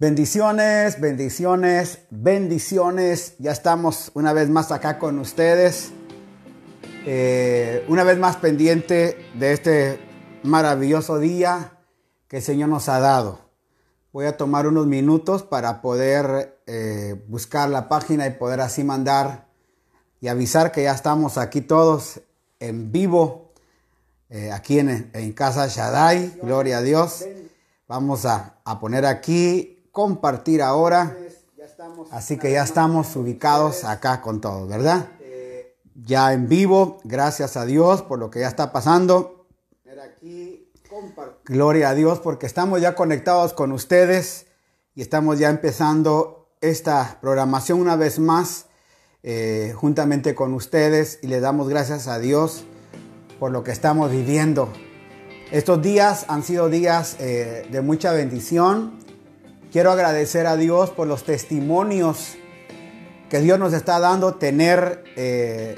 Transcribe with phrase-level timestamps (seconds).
[0.00, 3.34] Bendiciones, bendiciones, bendiciones.
[3.38, 5.90] Ya estamos una vez más acá con ustedes.
[7.04, 10.00] Eh, una vez más pendiente de este
[10.42, 11.80] maravilloso día
[12.28, 13.40] que el Señor nos ha dado.
[14.10, 19.48] Voy a tomar unos minutos para poder eh, buscar la página y poder así mandar
[20.18, 22.22] y avisar que ya estamos aquí todos
[22.58, 23.52] en vivo,
[24.30, 26.38] eh, aquí en, en Casa Shaddai.
[26.42, 27.26] Gloria a Dios.
[27.86, 31.16] Vamos a, a poner aquí compartir ahora.
[32.10, 35.08] Así que ya estamos ubicados acá con todos, ¿verdad?
[35.94, 39.46] Ya en vivo, gracias a Dios por lo que ya está pasando.
[41.44, 44.46] Gloria a Dios porque estamos ya conectados con ustedes
[44.94, 48.66] y estamos ya empezando esta programación una vez más
[49.22, 52.64] eh, juntamente con ustedes y le damos gracias a Dios
[53.38, 54.72] por lo que estamos viviendo.
[55.50, 58.98] Estos días han sido días eh, de mucha bendición
[59.72, 62.34] Quiero agradecer a Dios por los testimonios
[63.28, 65.76] que Dios nos está dando tener eh,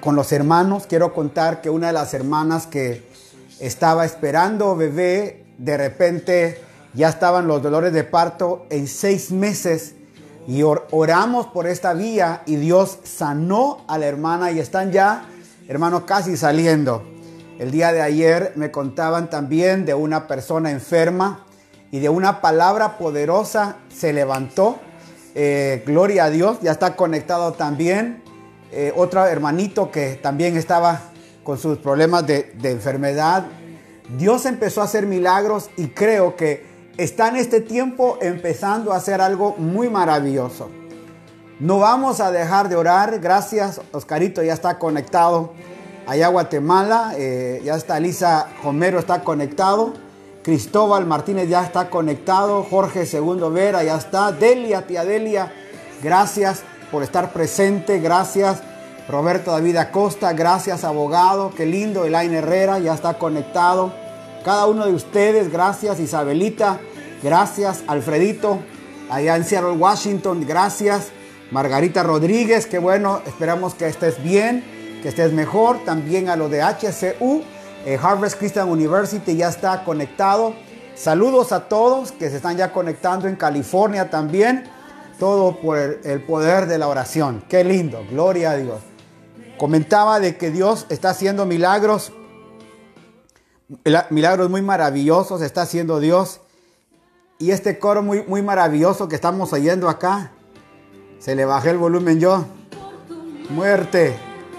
[0.00, 0.86] con los hermanos.
[0.86, 3.02] Quiero contar que una de las hermanas que
[3.58, 6.60] estaba esperando bebé, de repente
[6.94, 9.96] ya estaban los dolores de parto en seis meses
[10.46, 15.24] y oramos por esta vía y Dios sanó a la hermana y están ya,
[15.66, 17.02] hermano, casi saliendo.
[17.58, 21.46] El día de ayer me contaban también de una persona enferma
[21.90, 24.78] y de una palabra poderosa se levantó.
[25.34, 28.22] Eh, gloria a Dios, ya está conectado también.
[28.72, 31.00] Eh, otro hermanito que también estaba
[31.42, 33.46] con sus problemas de, enfermedad.
[34.16, 39.20] Dios empezó a hacer milagros y creo que está en este tiempo empezando a hacer
[39.20, 40.70] algo muy maravilloso.
[41.58, 43.18] No vamos a dejar de orar.
[43.20, 45.52] Gracias, Oscarito ya está conectado
[46.06, 47.12] allá Guatemala.
[47.16, 49.94] Eh, ya está Lisa Homero está conectado.
[50.42, 52.62] Cristóbal Martínez ya está conectado.
[52.62, 54.32] Jorge Segundo Vera ya está.
[54.32, 55.52] Delia, tía Delia,
[56.02, 58.00] gracias por estar presente.
[58.00, 58.62] Gracias.
[59.08, 61.52] Roberto David Acosta, gracias abogado.
[61.54, 62.04] Qué lindo.
[62.04, 63.92] Elaine Herrera ya está conectado.
[64.44, 66.00] Cada uno de ustedes, gracias.
[66.00, 66.80] Isabelita,
[67.22, 67.82] gracias.
[67.86, 68.60] Alfredito,
[69.10, 71.08] allá en Seattle, Washington, gracias.
[71.50, 73.20] Margarita Rodríguez, qué bueno.
[73.26, 74.64] Esperamos que estés bien,
[75.02, 75.84] que estés mejor.
[75.84, 77.42] También a lo de HCU.
[77.86, 80.54] Eh, Harvard Christian University ya está conectado.
[80.94, 84.64] Saludos a todos que se están ya conectando en California también.
[85.18, 87.42] Todo por el, poder de la oración.
[87.48, 88.80] Qué lindo, gloria a Dios.
[89.58, 92.12] Comentaba de que Dios está haciendo milagros,
[94.08, 96.40] milagros muy maravillosos, está haciendo Dios.
[97.38, 100.32] Y este coro muy, muy maravilloso que estamos oyendo acá,
[101.18, 102.44] se le bajé el volumen yo.
[103.50, 104.16] Muerte.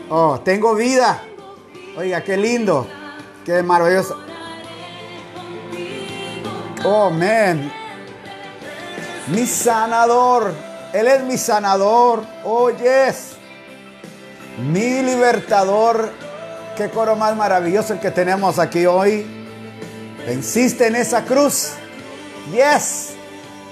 [0.10, 1.24] Oh, tengo vida.
[1.98, 2.88] Oiga, qué lindo.
[3.46, 4.18] Qué maravilloso.
[6.84, 7.72] Oh, man.
[9.28, 10.53] Mi sanador.
[10.94, 12.24] Él es mi sanador.
[12.44, 13.34] Oh, yes.
[14.57, 16.12] Mi libertador.
[16.78, 19.25] Qué coro más maravilloso el que tenemos aquí hoy.
[20.25, 21.72] Venciste en esa cruz.
[22.51, 23.13] Yes.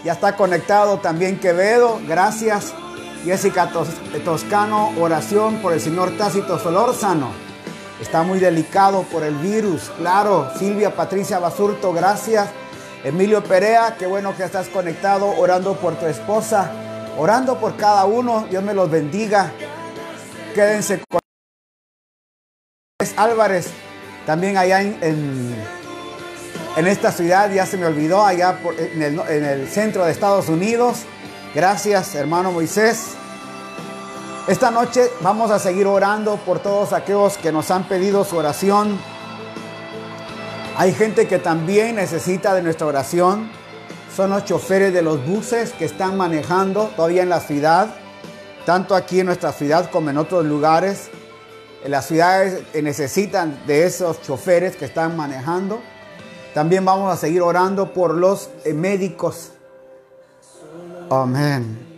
[0.03, 1.99] Ya está conectado también Quevedo.
[2.07, 2.73] Gracias.
[3.23, 3.69] Jessica
[4.23, 7.48] Toscano, oración por el señor Tácito Solórzano.
[8.01, 10.49] Está muy delicado por el virus, claro.
[10.57, 12.49] Silvia Patricia Basurto, gracias.
[13.03, 16.71] Emilio Perea, qué bueno que estás conectado, orando por tu esposa,
[17.17, 18.47] orando por cada uno.
[18.49, 19.51] Dios me los bendiga.
[20.55, 21.19] Quédense con
[23.17, 23.67] Álvarez,
[24.25, 24.97] también allá en,
[26.77, 30.47] en, esta ciudad, ya se me olvidó, allá en, el, en el centro de Estados
[30.47, 30.99] Unidos.
[31.53, 33.15] Gracias, hermano Moisés.
[34.47, 38.97] Esta noche vamos a seguir orando por todos aquellos que nos han pedido su oración.
[40.75, 43.51] Hay gente que también necesita de nuestra oración.
[44.15, 47.89] Son los choferes de los buses que están manejando todavía en la ciudad,
[48.65, 51.09] tanto aquí en nuestra ciudad como en otros lugares.
[51.85, 55.79] Las ciudades necesitan de esos choferes que están manejando.
[56.53, 59.51] También vamos a seguir orando por los médicos.
[61.09, 61.88] Amén.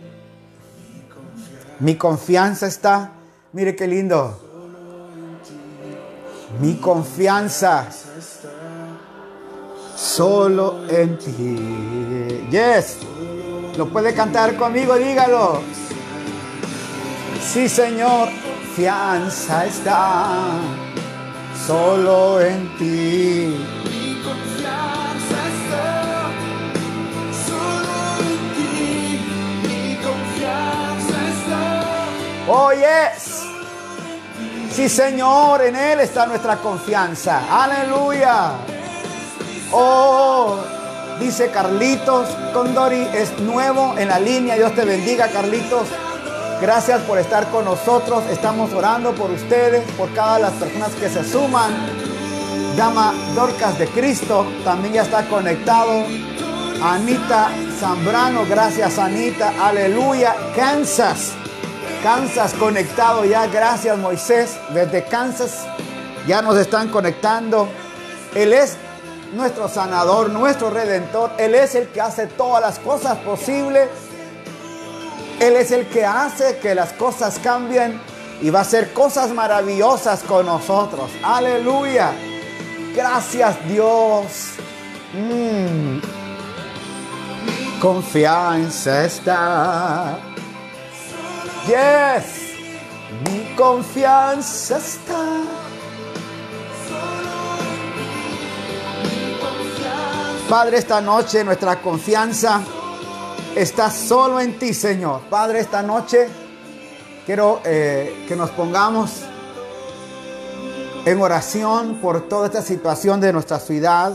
[1.82, 3.10] Mi confianza está,
[3.52, 4.38] mire qué lindo.
[6.60, 7.88] Mi confianza
[9.96, 12.46] solo en ti.
[12.52, 12.98] Yes.
[13.76, 14.94] ¿Lo puede cantar conmigo?
[14.94, 15.60] Dígalo.
[17.52, 18.28] Sí, Señor.
[18.64, 20.38] Confianza está
[21.66, 23.81] solo en ti.
[32.48, 33.44] Oh, yes.
[34.72, 37.62] Sí, Señor, en Él está nuestra confianza.
[37.62, 38.52] Aleluya.
[39.70, 40.58] Oh,
[41.20, 44.56] Dice Carlitos Condori, es nuevo en la línea.
[44.56, 45.86] Dios te bendiga, Carlitos.
[46.60, 48.24] Gracias por estar con nosotros.
[48.30, 51.70] Estamos orando por ustedes, por cada las personas que se suman.
[52.76, 56.04] Llama Dorcas de Cristo, también ya está conectado.
[56.82, 60.34] Anita Zambrano, gracias Anita, aleluya.
[60.56, 61.32] Kansas,
[62.02, 64.56] Kansas conectado ya, gracias Moisés.
[64.70, 65.64] Desde Kansas
[66.26, 67.68] ya nos están conectando.
[68.34, 68.76] Él es
[69.34, 71.30] nuestro sanador, nuestro redentor.
[71.38, 73.88] Él es el que hace todas las cosas posibles.
[75.38, 78.00] Él es el que hace que las cosas cambien
[78.40, 81.08] y va a hacer cosas maravillosas con nosotros.
[81.22, 82.12] Aleluya.
[82.96, 84.54] Gracias Dios.
[85.14, 86.00] Mm.
[87.80, 90.31] Confianza está.
[91.66, 92.42] Yes.
[93.24, 95.42] Mi confianza está.
[100.48, 102.60] Padre, esta noche nuestra confianza
[103.54, 105.20] está solo en ti, Señor.
[105.30, 106.28] Padre, esta noche
[107.24, 109.22] quiero eh, que nos pongamos
[111.04, 114.12] en oración por toda esta situación de nuestra ciudad.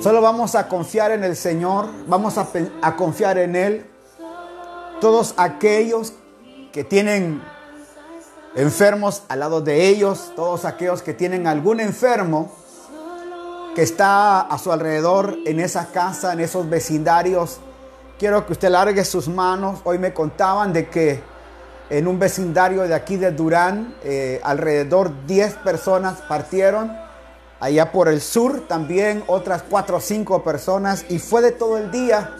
[0.00, 3.93] Solo vamos a confiar en el Señor, vamos a confiar en Él.
[5.04, 6.14] Todos aquellos
[6.72, 7.42] que tienen
[8.56, 12.50] enfermos al lado de ellos, todos aquellos que tienen algún enfermo
[13.74, 17.58] que está a su alrededor en esa casa, en esos vecindarios,
[18.18, 19.80] quiero que usted largue sus manos.
[19.84, 21.20] Hoy me contaban de que
[21.90, 26.90] en un vecindario de aquí de Durán, eh, alrededor 10 personas partieron.
[27.60, 31.04] Allá por el sur también otras 4 o 5 personas.
[31.10, 32.34] Y fue de todo el día.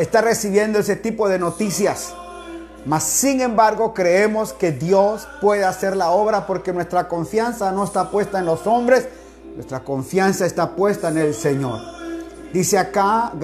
[0.00, 2.14] Está recibiendo ese tipo de noticias.
[2.86, 8.10] Mas sin embargo creemos que Dios puede hacer la obra porque nuestra confianza no está
[8.10, 9.06] puesta en los hombres,
[9.54, 11.80] nuestra confianza está puesta en el Señor.
[12.50, 13.34] Dice acá,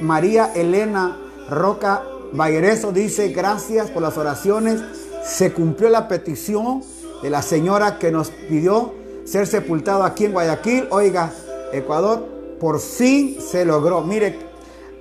[0.00, 1.18] María Elena
[1.50, 2.02] Roca
[2.32, 4.80] Bayreso dice, gracias por las oraciones.
[5.22, 6.82] Se cumplió la petición
[7.22, 8.94] de la señora que nos pidió
[9.26, 10.88] ser sepultado aquí en Guayaquil.
[10.90, 11.30] Oiga,
[11.74, 12.26] Ecuador,
[12.58, 14.00] por fin se logró.
[14.00, 14.45] Mire,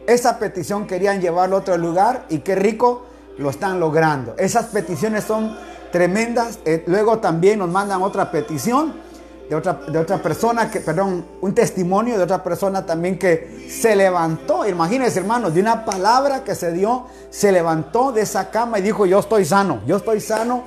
[0.07, 3.05] esa petición querían llevarlo a otro lugar y qué rico
[3.37, 4.35] lo están logrando.
[4.37, 5.57] Esas peticiones son
[5.91, 6.59] tremendas.
[6.65, 8.93] Eh, luego también nos mandan otra petición
[9.49, 13.95] de otra, de otra persona, que, perdón, un testimonio de otra persona también que se
[13.95, 14.67] levantó.
[14.67, 19.05] Imagínense, hermanos, de una palabra que se dio, se levantó de esa cama y dijo,
[19.05, 20.63] yo estoy sano, yo estoy sano.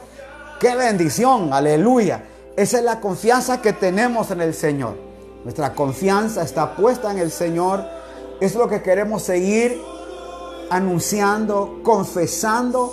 [0.60, 2.24] Qué bendición, aleluya.
[2.56, 4.96] Esa es la confianza que tenemos en el Señor.
[5.44, 7.97] Nuestra confianza está puesta en el Señor.
[8.40, 9.80] Es lo que queremos seguir
[10.70, 12.92] anunciando, confesando,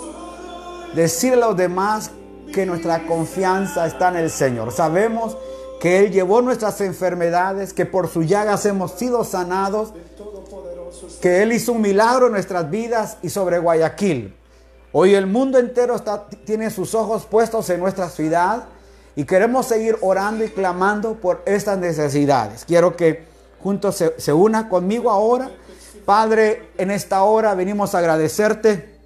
[0.94, 2.10] decirle a los demás
[2.52, 4.72] que nuestra confianza está en el Señor.
[4.72, 5.36] Sabemos
[5.80, 9.92] que Él llevó nuestras enfermedades, que por sus llagas hemos sido sanados,
[11.20, 14.34] que Él hizo un milagro en nuestras vidas y sobre Guayaquil.
[14.92, 16.02] Hoy el mundo entero
[16.44, 18.64] tiene sus ojos puestos en nuestra ciudad
[19.14, 22.64] y queremos seguir orando y clamando por estas necesidades.
[22.64, 23.35] Quiero que
[23.66, 25.50] juntos se, se una conmigo ahora.
[26.04, 28.96] Padre, en esta hora venimos a agradecerte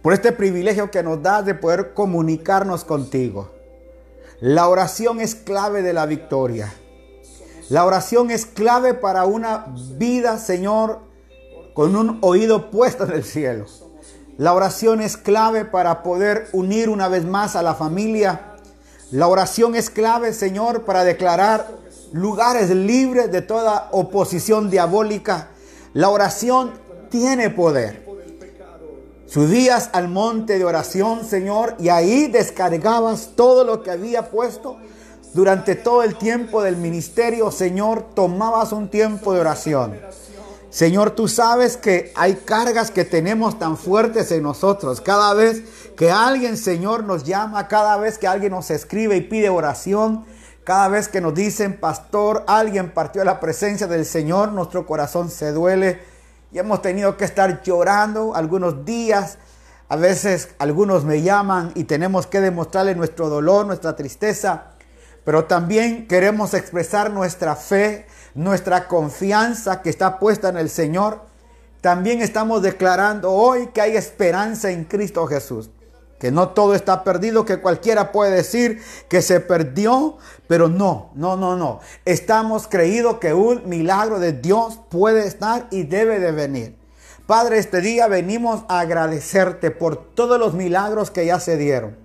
[0.00, 3.50] por este privilegio que nos das de poder comunicarnos contigo.
[4.40, 6.72] La oración es clave de la victoria.
[7.68, 9.66] La oración es clave para una
[9.98, 11.00] vida, Señor,
[11.74, 13.66] con un oído puesto en el cielo.
[14.38, 18.54] La oración es clave para poder unir una vez más a la familia.
[19.10, 21.80] La oración es clave, Señor, para declarar
[22.12, 25.48] lugares libres de toda oposición diabólica.
[25.92, 26.72] La oración
[27.10, 28.08] tiene poder.
[29.26, 34.78] Subías al monte de oración, Señor, y ahí descargabas todo lo que había puesto
[35.32, 40.00] durante todo el tiempo del ministerio, Señor, tomabas un tiempo de oración.
[40.70, 45.00] Señor, tú sabes que hay cargas que tenemos tan fuertes en nosotros.
[45.00, 45.62] Cada vez
[45.96, 50.24] que alguien, Señor, nos llama, cada vez que alguien nos escribe y pide oración,
[50.64, 55.30] cada vez que nos dicen, pastor, alguien partió a la presencia del Señor, nuestro corazón
[55.30, 56.00] se duele
[56.52, 59.38] y hemos tenido que estar llorando algunos días.
[59.88, 64.72] A veces algunos me llaman y tenemos que demostrarle nuestro dolor, nuestra tristeza,
[65.24, 71.22] pero también queremos expresar nuestra fe, nuestra confianza que está puesta en el Señor.
[71.80, 75.70] También estamos declarando hoy que hay esperanza en Cristo Jesús
[76.20, 81.34] que no todo está perdido, que cualquiera puede decir que se perdió, pero no, no,
[81.36, 81.80] no, no.
[82.04, 86.76] Estamos creídos que un milagro de Dios puede estar y debe de venir.
[87.26, 91.96] Padre, este día venimos a agradecerte por todos los milagros que ya se dieron,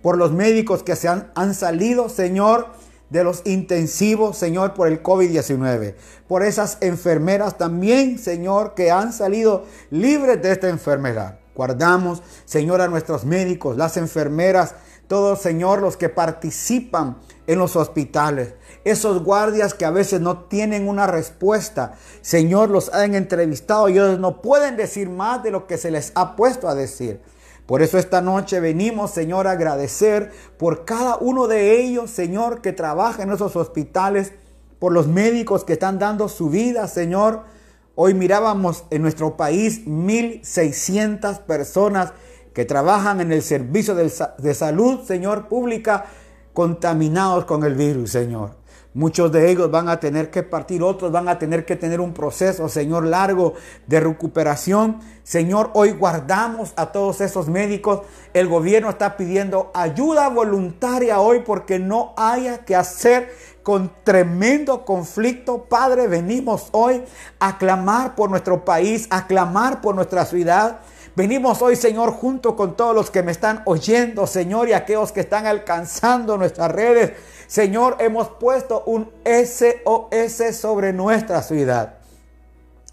[0.00, 2.68] por los médicos que se han, han salido, Señor,
[3.10, 5.94] de los intensivos, Señor, por el COVID-19.
[6.26, 11.38] Por esas enfermeras también, Señor, que han salido libres de esta enfermedad.
[11.58, 14.76] Guardamos, Señor, a nuestros médicos, las enfermeras,
[15.08, 17.16] todos, Señor, los que participan
[17.48, 18.54] en los hospitales.
[18.84, 21.94] Esos guardias que a veces no tienen una respuesta.
[22.20, 26.12] Señor, los han entrevistado y ellos no pueden decir más de lo que se les
[26.14, 27.20] ha puesto a decir.
[27.66, 32.72] Por eso esta noche venimos, Señor, a agradecer por cada uno de ellos, Señor, que
[32.72, 34.32] trabaja en esos hospitales,
[34.78, 37.57] por los médicos que están dando su vida, Señor.
[38.00, 42.12] Hoy mirábamos en nuestro país 1.600 personas
[42.54, 46.06] que trabajan en el servicio de salud, Señor, pública,
[46.52, 48.57] contaminados con el virus, Señor.
[48.98, 52.12] Muchos de ellos van a tener que partir, otros van a tener que tener un
[52.12, 53.54] proceso, Señor, largo
[53.86, 54.98] de recuperación.
[55.22, 58.00] Señor, hoy guardamos a todos esos médicos.
[58.34, 65.66] El gobierno está pidiendo ayuda voluntaria hoy porque no haya que hacer con tremendo conflicto.
[65.68, 67.04] Padre, venimos hoy
[67.38, 70.80] a clamar por nuestro país, a clamar por nuestra ciudad.
[71.14, 75.20] Venimos hoy, Señor, junto con todos los que me están oyendo, Señor, y aquellos que
[75.20, 77.12] están alcanzando nuestras redes.
[77.48, 81.94] Señor, hemos puesto un SOS sobre nuestra ciudad.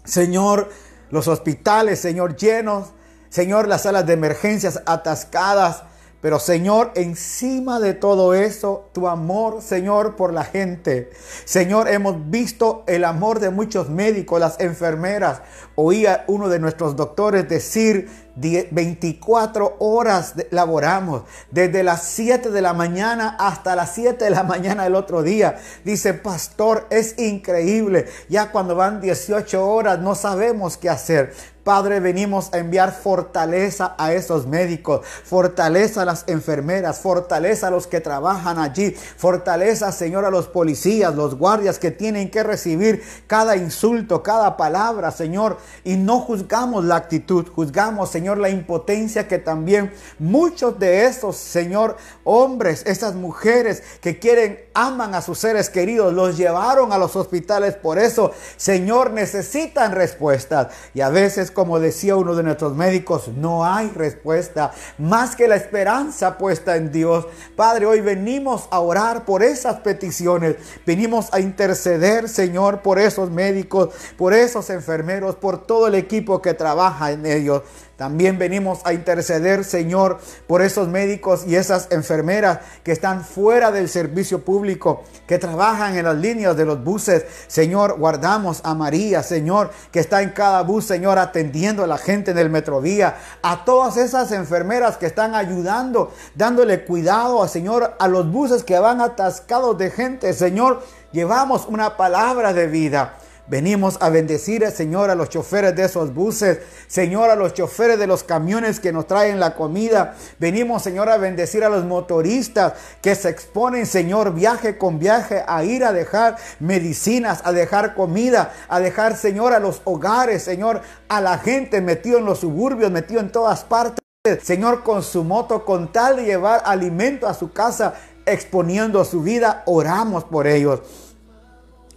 [0.02, 0.70] Señor,
[1.10, 2.88] los hospitales, Señor, llenos.
[3.28, 5.82] Señor, las salas de emergencias atascadas.
[6.26, 11.12] Pero Señor, encima de todo eso, tu amor, Señor, por la gente.
[11.44, 15.42] Señor, hemos visto el amor de muchos médicos, las enfermeras.
[15.76, 23.36] Oía uno de nuestros doctores decir, 24 horas laboramos, desde las 7 de la mañana
[23.38, 25.58] hasta las 7 de la mañana del otro día.
[25.84, 28.06] Dice, pastor, es increíble.
[28.28, 31.32] Ya cuando van 18 horas no sabemos qué hacer.
[31.66, 37.88] Padre, venimos a enviar fortaleza a esos médicos, fortaleza a las enfermeras, fortaleza a los
[37.88, 43.56] que trabajan allí, fortaleza, Señor, a los policías, los guardias que tienen que recibir cada
[43.56, 45.58] insulto, cada palabra, Señor.
[45.82, 51.96] Y no juzgamos la actitud, juzgamos, Señor, la impotencia que también muchos de esos, Señor,
[52.22, 57.74] hombres, esas mujeres que quieren, aman a sus seres queridos, los llevaron a los hospitales.
[57.74, 60.68] Por eso, Señor, necesitan respuestas.
[60.94, 65.56] Y a veces como decía uno de nuestros médicos, no hay respuesta más que la
[65.56, 67.26] esperanza puesta en Dios.
[67.56, 70.56] Padre, hoy venimos a orar por esas peticiones.
[70.84, 76.52] Venimos a interceder, Señor, por esos médicos, por esos enfermeros, por todo el equipo que
[76.52, 77.62] trabaja en ellos.
[77.96, 83.88] También venimos a interceder, Señor, por esos médicos y esas enfermeras que están fuera del
[83.88, 87.24] servicio público, que trabajan en las líneas de los buses.
[87.46, 92.32] Señor, guardamos a María, Señor, que está en cada bus, Señor, atendiendo a la gente
[92.32, 93.16] en el metrovía.
[93.40, 99.00] A todas esas enfermeras que están ayudando, dándole cuidado, Señor, a los buses que van
[99.00, 100.34] atascados de gente.
[100.34, 103.14] Señor, llevamos una palabra de vida.
[103.48, 108.08] Venimos a bendecir, Señor, a los choferes de esos buses, Señor, a los choferes de
[108.08, 110.16] los camiones que nos traen la comida.
[110.40, 115.62] Venimos, Señor, a bendecir a los motoristas que se exponen, Señor, viaje con viaje a
[115.62, 121.20] ir a dejar medicinas, a dejar comida, a dejar, Señor, a los hogares, Señor, a
[121.20, 124.00] la gente metido en los suburbios, metido en todas partes.
[124.42, 129.62] Señor, con su moto, con tal de llevar alimento a su casa, exponiendo su vida,
[129.66, 131.05] oramos por ellos.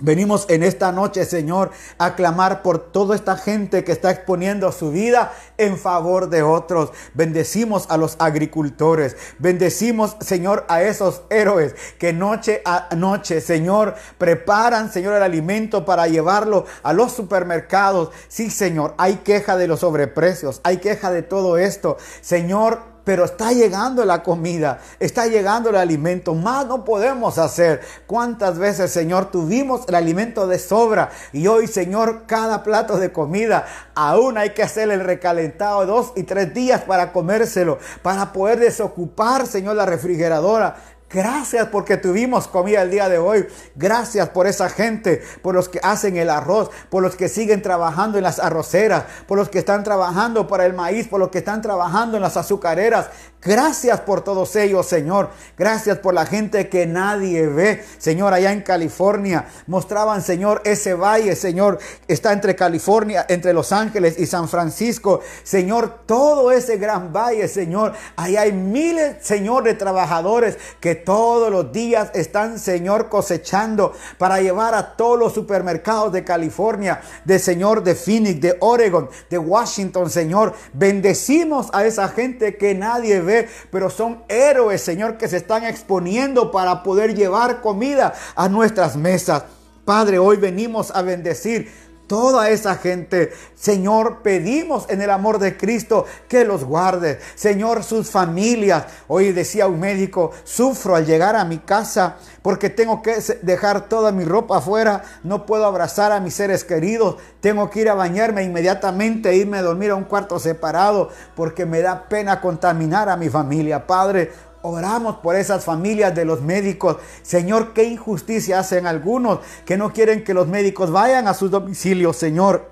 [0.01, 4.91] Venimos en esta noche, Señor, a clamar por toda esta gente que está exponiendo su
[4.91, 6.91] vida en favor de otros.
[7.13, 9.18] Bendecimos a los agricultores.
[9.39, 16.08] Bendecimos, Señor, a esos héroes que noche a noche, Señor, preparan, Señor, el alimento para
[16.08, 18.12] llevarlo a los supermercados.
[18.29, 20.62] Sí, Señor, hay queja de los sobreprecios.
[20.63, 21.98] Hay queja de todo esto.
[22.22, 27.82] Señor, pero está llegando la comida, está llegando el alimento, más no podemos hacer.
[28.08, 33.65] ¿Cuántas veces, Señor, tuvimos el alimento de sobra y hoy, Señor, cada plato de comida,
[33.96, 39.48] aún hay que hacer el recalentado dos y tres días para comérselo, para poder desocupar,
[39.48, 40.75] Señor, la refrigeradora?
[41.11, 43.47] Gracias porque tuvimos comida el día de hoy.
[43.75, 48.19] Gracias por esa gente, por los que hacen el arroz, por los que siguen trabajando
[48.19, 51.63] en las arroceras, por los que están trabajando para el maíz, por los que están
[51.63, 53.07] trabajando en las azucareras.
[53.41, 55.29] Gracias por todos ellos, Señor.
[55.58, 57.81] Gracias por la gente que nadie ve.
[57.98, 61.79] Señor, allá en California mostraban, Señor, ese valle, Señor,
[62.10, 65.22] está entre California, entre Los Ángeles y San Francisco.
[65.43, 67.93] Señor, todo ese gran valle, Señor.
[68.17, 74.75] Ahí hay miles, Señor, de trabajadores que todos los días están, Señor, cosechando para llevar
[74.75, 80.53] a todos los supermercados de California, de Señor, de Phoenix, de Oregon, de Washington, Señor.
[80.74, 83.28] Bendecimos a esa gente que nadie ve,
[83.71, 89.43] pero son héroes, Señor, que se están exponiendo para poder llevar comida a nuestras mesas.
[89.86, 91.71] Padre, hoy venimos a bendecir
[92.09, 93.31] toda esa gente.
[93.55, 97.19] Señor, pedimos en el amor de Cristo que los guarde.
[97.35, 98.85] Señor, sus familias.
[99.07, 104.11] Hoy decía un médico, sufro al llegar a mi casa porque tengo que dejar toda
[104.11, 105.03] mi ropa afuera.
[105.23, 107.17] No puedo abrazar a mis seres queridos.
[107.41, 111.81] Tengo que ir a bañarme inmediatamente, irme a dormir a un cuarto separado porque me
[111.81, 113.85] da pena contaminar a mi familia.
[113.85, 116.97] Padre, Oramos por esas familias de los médicos.
[117.21, 122.17] Señor, qué injusticia hacen algunos que no quieren que los médicos vayan a sus domicilios,
[122.17, 122.69] Señor.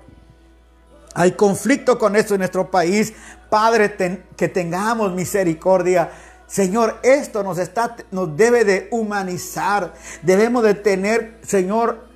[1.14, 3.14] Hay conflicto con esto en nuestro país.
[3.48, 6.10] Padre, que tengamos misericordia.
[6.46, 9.94] Señor, esto nos, está, nos debe de humanizar.
[10.22, 12.06] Debemos de tener, Señor,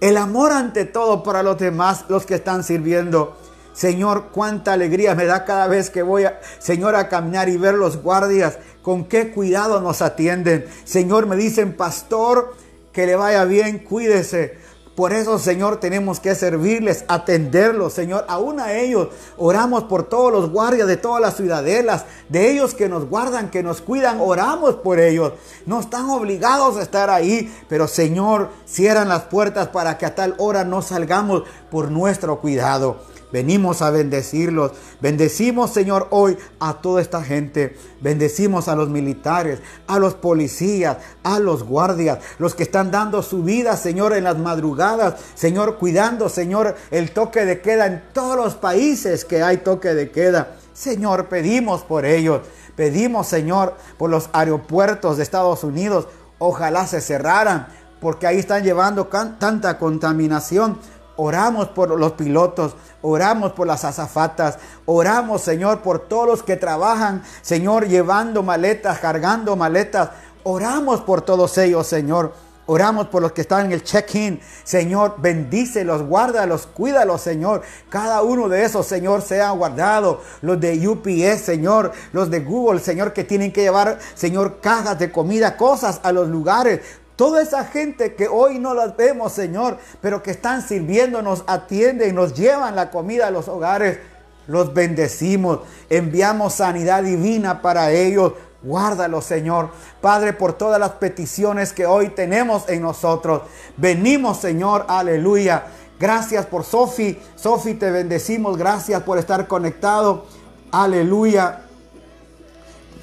[0.00, 3.36] el amor ante todo para los demás, los que están sirviendo.
[3.72, 6.24] Señor, cuánta alegría me da cada vez que voy,
[6.58, 10.66] Señor, a caminar y ver los guardias, con qué cuidado nos atienden.
[10.84, 12.54] Señor, me dicen, pastor,
[12.92, 14.60] que le vaya bien, cuídese.
[14.94, 18.26] Por eso, Señor, tenemos que servirles, atenderlos, Señor.
[18.28, 19.08] Aún a ellos
[19.38, 23.62] oramos por todos los guardias de todas las ciudadelas, de ellos que nos guardan, que
[23.62, 25.32] nos cuidan, oramos por ellos.
[25.64, 30.34] No están obligados a estar ahí, pero Señor, cierran las puertas para que a tal
[30.36, 33.11] hora no salgamos por nuestro cuidado.
[33.32, 34.72] Venimos a bendecirlos.
[35.00, 37.76] Bendecimos, Señor, hoy a toda esta gente.
[38.00, 43.42] Bendecimos a los militares, a los policías, a los guardias, los que están dando su
[43.42, 45.14] vida, Señor, en las madrugadas.
[45.34, 50.10] Señor, cuidando, Señor, el toque de queda en todos los países que hay toque de
[50.10, 50.56] queda.
[50.74, 52.42] Señor, pedimos por ellos.
[52.76, 56.08] Pedimos, Señor, por los aeropuertos de Estados Unidos.
[56.38, 57.68] Ojalá se cerraran,
[58.00, 60.78] porque ahí están llevando tanta contaminación.
[61.24, 67.22] Oramos por los pilotos, oramos por las azafatas, oramos, Señor, por todos los que trabajan,
[67.42, 70.08] Señor, llevando maletas, cargando maletas.
[70.42, 72.32] Oramos por todos ellos, Señor.
[72.66, 74.40] Oramos por los que están en el check-in.
[74.64, 77.62] Señor, bendícelos, guárdalos, cuídalos, Señor.
[77.88, 80.22] Cada uno de esos, Señor, sea guardado.
[80.40, 81.92] Los de UPS, Señor.
[82.12, 86.28] Los de Google, Señor, que tienen que llevar, Señor, cajas de comida, cosas a los
[86.28, 86.80] lugares.
[87.16, 92.14] Toda esa gente que hoy no las vemos, Señor, pero que están sirviendo, nos atienden,
[92.14, 93.98] nos llevan la comida a los hogares,
[94.46, 98.32] los bendecimos, enviamos sanidad divina para ellos.
[98.62, 99.70] Guárdalos, Señor.
[100.00, 103.42] Padre, por todas las peticiones que hoy tenemos en nosotros.
[103.76, 105.64] Venimos, Señor, aleluya.
[105.98, 107.18] Gracias por Sofi.
[107.36, 108.56] Sofi, te bendecimos.
[108.56, 110.26] Gracias por estar conectado.
[110.70, 111.62] Aleluya.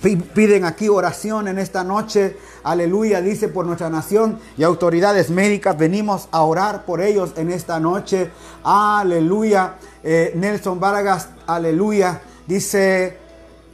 [0.01, 2.37] Piden aquí oración en esta noche.
[2.63, 5.77] Aleluya, dice por nuestra nación y autoridades médicas.
[5.77, 8.31] Venimos a orar por ellos en esta noche.
[8.63, 9.75] Aleluya.
[10.03, 12.21] Eh, Nelson Vargas, aleluya.
[12.47, 13.17] Dice,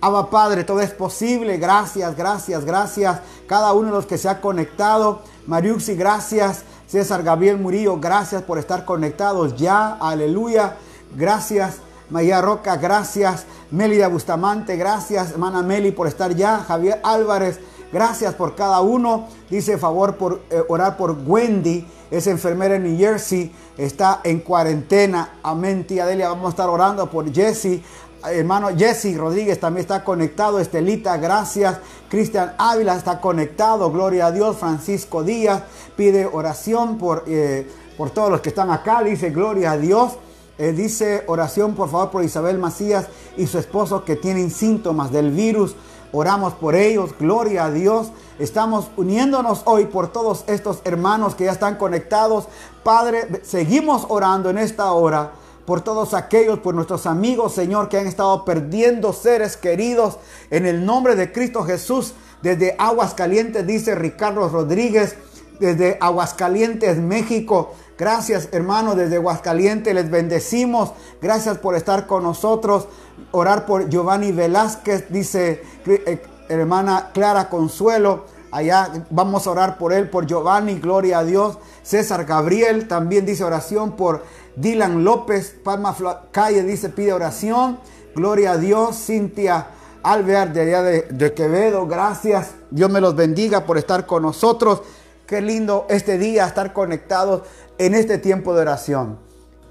[0.02, 1.58] Abba Padre, todo es posible.
[1.58, 3.22] Gracias, gracias, gracias.
[3.48, 5.22] Cada uno de los que se ha conectado.
[5.48, 6.64] Mariuxi, gracias.
[6.88, 9.94] César Gabriel Murillo, gracias por estar conectados ya.
[10.00, 10.76] Aleluya.
[11.16, 11.78] Gracias.
[12.10, 13.46] María Roca, gracias.
[13.72, 15.32] Melida Bustamante, gracias.
[15.32, 16.60] Hermana Meli por estar ya.
[16.60, 17.60] Javier Álvarez,
[17.92, 19.28] gracias por cada uno.
[19.50, 25.40] Dice favor por eh, orar por Wendy, es enfermera en New Jersey, está en cuarentena.
[25.44, 26.30] Amén, tía Delia.
[26.30, 27.82] Vamos a estar orando por Jesse.
[28.24, 30.60] Hermano Jesse Rodríguez también está conectado.
[30.60, 31.78] Estelita, gracias.
[32.10, 33.92] Cristian Ávila está conectado.
[33.92, 34.58] Gloria a Dios.
[34.58, 35.64] Francisco Díaz
[35.96, 39.04] pide oración por, eh, por todos los que están acá.
[39.04, 40.14] Dice, gloria a Dios.
[40.58, 45.32] Eh, dice oración por favor por Isabel Macías y su esposo que tienen síntomas del
[45.32, 45.76] virus.
[46.18, 48.08] Oramos por ellos, gloria a Dios.
[48.40, 52.48] Estamos uniéndonos hoy por todos estos hermanos que ya están conectados.
[52.86, 55.34] Padre, seguimos orando en esta hora
[55.66, 60.18] por todos aquellos, por nuestros amigos, Señor, que han estado perdiendo seres queridos.
[60.52, 65.18] En el nombre de Cristo Jesús, desde Aguas Calientes, dice Ricardo Rodríguez,
[65.60, 67.74] desde Aguascalientes, México.
[67.98, 70.92] Gracias, hermano, desde Aguascalientes les bendecimos.
[71.22, 72.88] Gracias por estar con nosotros.
[73.32, 78.26] Orar por Giovanni Velázquez, dice eh, hermana Clara Consuelo.
[78.52, 81.58] Allá vamos a orar por él, por Giovanni, gloria a Dios.
[81.84, 84.24] César Gabriel también dice oración por
[84.58, 85.56] Dylan López.
[85.64, 85.96] Palma
[86.32, 87.80] Calle dice pide oración.
[88.14, 88.98] Gloria a Dios.
[88.98, 89.68] Cintia
[90.04, 92.52] Alvear de allá de, de Quevedo, gracias.
[92.70, 94.84] Dios me los bendiga por estar con nosotros.
[95.26, 97.42] Qué lindo este día estar conectados
[97.78, 99.20] en este tiempo de oración.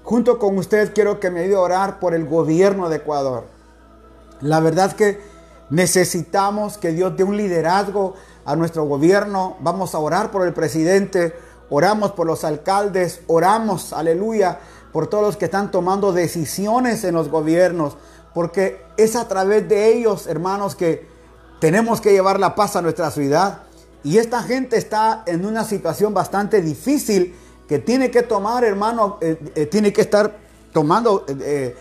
[0.03, 3.45] Junto con usted quiero que me ayude a orar por el gobierno de Ecuador.
[4.41, 5.19] La verdad que
[5.69, 8.13] Necesitamos que Dios dé un liderazgo
[8.45, 9.57] a nuestro gobierno.
[9.61, 11.33] Vamos a orar por el presidente,
[11.69, 14.59] oramos por los alcaldes, oramos, aleluya,
[14.91, 17.97] por todos los que están tomando decisiones en los gobiernos,
[18.33, 21.07] porque es a través de ellos, hermanos, que
[21.59, 23.63] tenemos que llevar la paz a nuestra ciudad.
[24.03, 27.35] Y esta gente está en una situación bastante difícil
[27.67, 30.37] que tiene que tomar, hermano, eh, eh, tiene que estar
[30.71, 31.75] tomando, eh,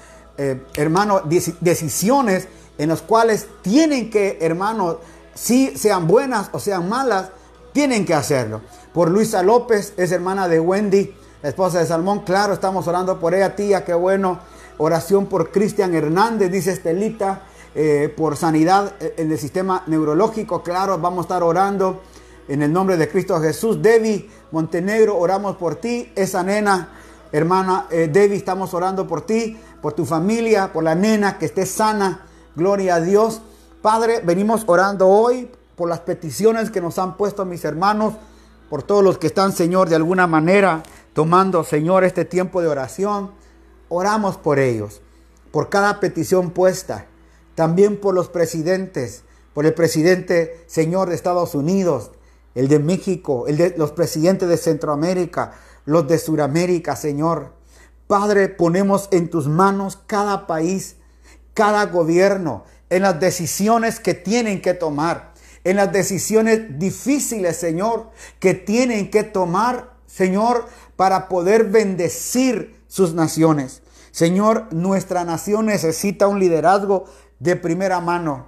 [0.75, 1.23] hermano,
[1.61, 4.99] decisiones en las cuales tienen que, hermano,
[5.35, 7.31] si sean buenas o sean malas,
[7.73, 8.63] tienen que hacerlo.
[8.93, 12.21] Por Luisa López, es hermana de Wendy, la esposa de Salmón.
[12.21, 14.39] Claro, estamos orando por ella, tía, qué bueno.
[14.79, 17.43] Oración por Cristian Hernández, dice Estelita,
[18.17, 20.63] por sanidad en el sistema neurológico.
[20.63, 22.01] Claro, vamos a estar orando
[22.49, 23.81] en el nombre de Cristo Jesús.
[23.83, 26.13] Debbie Montenegro, oramos por ti.
[26.15, 26.91] Esa nena,
[27.33, 31.67] hermana eh, Debbie, estamos orando por ti, por tu familia, por la nena que esté
[31.67, 32.27] sana.
[32.55, 33.43] Gloria a Dios.
[33.83, 38.15] Padre, venimos orando hoy por las peticiones que nos han puesto mis hermanos,
[38.71, 43.31] por todos los que están, Señor, de alguna manera tomando, Señor, este tiempo de oración.
[43.89, 45.01] Oramos por ellos,
[45.51, 47.07] por cada petición puesta,
[47.55, 52.11] también por los presidentes, por el presidente, Señor, de Estados Unidos,
[52.55, 55.53] el de México, el de los presidentes de Centroamérica,
[55.85, 57.53] los de Sudamérica, Señor.
[58.07, 60.97] Padre, ponemos en tus manos cada país,
[61.55, 65.33] cada gobierno, en las decisiones que tienen que tomar,
[65.65, 73.83] en las decisiones difíciles, Señor, que tienen que tomar, Señor, para poder bendecir sus naciones.
[74.11, 77.07] Señor, nuestra nación necesita un liderazgo
[77.41, 78.47] de primera mano.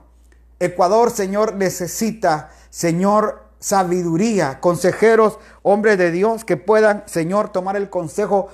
[0.60, 8.48] Ecuador, Señor, necesita, Señor, sabiduría, consejeros, hombres de Dios que puedan, Señor, tomar el consejo,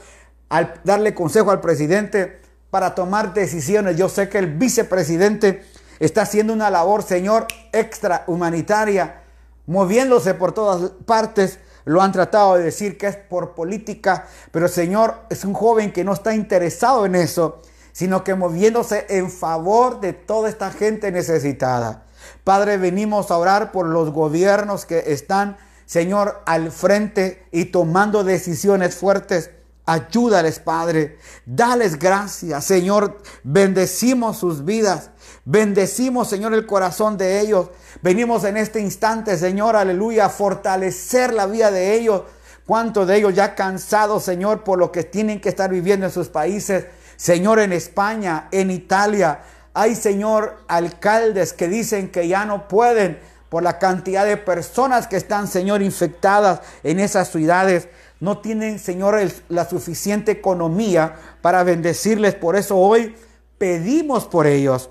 [0.48, 3.96] al, darle consejo al presidente para tomar decisiones.
[3.96, 5.64] Yo sé que el vicepresidente
[5.98, 9.22] está haciendo una labor, Señor, extra humanitaria,
[9.66, 11.58] moviéndose por todas partes.
[11.84, 16.04] Lo han tratado de decir que es por política, pero Señor es un joven que
[16.04, 17.60] no está interesado en eso,
[17.92, 22.06] sino que moviéndose en favor de toda esta gente necesitada.
[22.44, 28.96] Padre, venimos a orar por los gobiernos que están, Señor, al frente y tomando decisiones
[28.96, 29.50] fuertes.
[29.86, 31.18] Ayúdales, Padre.
[31.44, 33.18] Dales gracias, Señor.
[33.42, 35.10] Bendecimos sus vidas.
[35.44, 37.70] Bendecimos, Señor, el corazón de ellos.
[38.00, 42.22] Venimos en este instante, Señor, aleluya, a fortalecer la vida de ellos.
[42.66, 46.28] ¿Cuántos de ellos ya cansados, Señor, por lo que tienen que estar viviendo en sus
[46.28, 46.86] países?
[47.16, 49.42] Señor, en España, en Italia,
[49.74, 55.16] hay, Señor, alcaldes que dicen que ya no pueden por la cantidad de personas que
[55.16, 57.88] están, Señor, infectadas en esas ciudades.
[58.20, 62.34] No tienen, Señor, la suficiente economía para bendecirles.
[62.34, 63.14] Por eso hoy
[63.58, 64.90] pedimos por ellos.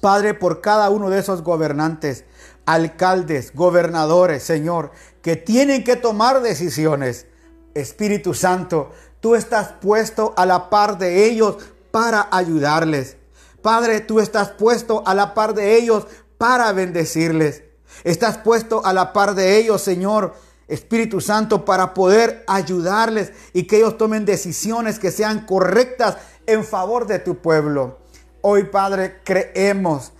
[0.00, 2.24] Padre, por cada uno de esos gobernantes,
[2.66, 4.90] alcaldes, gobernadores, Señor,
[5.22, 7.26] que tienen que tomar decisiones.
[7.74, 11.56] Espíritu Santo, tú estás puesto a la par de ellos
[11.90, 13.16] para ayudarles.
[13.64, 17.62] Padre, tú estás puesto a la par de ellos para bendecirles.
[18.04, 20.34] Estás puesto a la par de ellos, Señor,
[20.68, 27.06] Espíritu Santo, para poder ayudarles y que ellos tomen decisiones que sean correctas en favor
[27.06, 28.00] de tu pueblo.
[28.42, 30.12] Hoy, Padre, creemos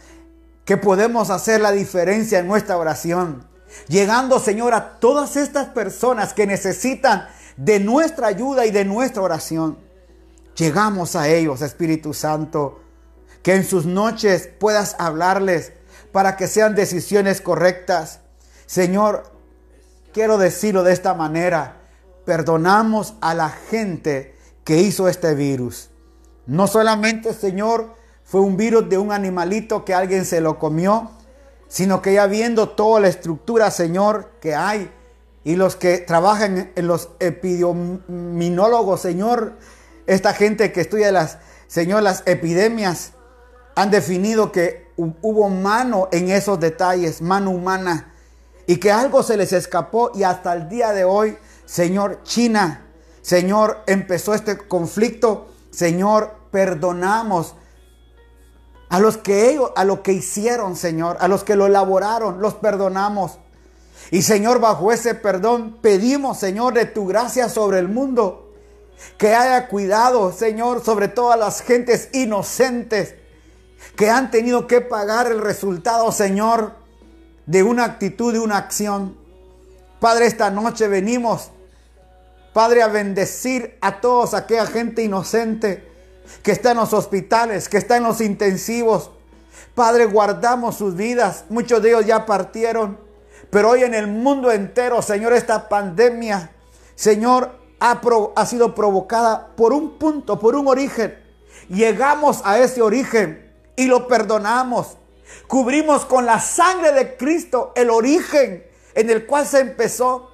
[0.64, 3.46] que podemos hacer la diferencia en nuestra oración,
[3.88, 7.28] llegando, Señor, a todas estas personas que necesitan
[7.59, 9.76] de nuestra ayuda y de nuestra oración.
[10.57, 12.80] Llegamos a ellos, Espíritu Santo
[13.44, 15.74] que en sus noches puedas hablarles
[16.12, 18.20] para que sean decisiones correctas.
[18.64, 19.30] Señor,
[20.14, 21.76] quiero decirlo de esta manera,
[22.24, 25.90] perdonamos a la gente que hizo este virus.
[26.46, 31.11] No solamente, Señor, fue un virus de un animalito que alguien se lo comió,
[31.68, 34.90] sino que ya viendo toda la estructura, Señor, que hay,
[35.44, 39.59] y los que trabajan en los epidemiologos, Señor,
[40.07, 43.12] esta gente que estudia las, Señor, las epidemias,
[43.74, 48.12] han definido que hubo mano en esos detalles, mano humana,
[48.66, 52.87] y que algo se les escapó y hasta el día de hoy, Señor, China,
[53.20, 57.56] Señor, empezó este conflicto, Señor, perdonamos
[58.88, 62.54] a los que ellos, a lo que hicieron, Señor, a los que lo elaboraron, los
[62.54, 63.38] perdonamos.
[64.10, 68.52] Y Señor, bajo ese perdón pedimos, Señor, de tu gracia sobre el mundo.
[69.18, 73.16] Que haya cuidado, Señor, sobre todas las gentes inocentes
[73.97, 76.73] que han tenido que pagar el resultado, Señor,
[77.47, 79.16] de una actitud, de una acción.
[80.01, 81.51] Padre, esta noche venimos,
[82.53, 85.88] Padre, a bendecir a todos aquella gente inocente
[86.42, 89.11] que está en los hospitales, que está en los intensivos,
[89.75, 91.44] Padre, guardamos sus vidas.
[91.49, 92.99] Muchos de ellos ya partieron.
[93.51, 96.53] Pero hoy en el mundo entero, Señor, esta pandemia,
[96.94, 98.01] Señor, ha,
[98.37, 101.18] ha sido provocada por un punto, por un origen.
[101.68, 103.43] Llegamos a ese origen
[103.76, 104.96] y lo perdonamos.
[105.46, 110.30] Cubrimos con la sangre de Cristo el origen en el cual se empezó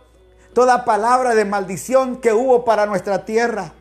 [0.52, 3.72] toda palabra de maldición que hubo para nuestra tierra.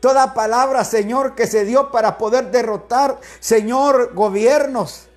[0.00, 5.08] Toda palabra, Señor, que se dio para poder derrotar, Señor, gobiernos.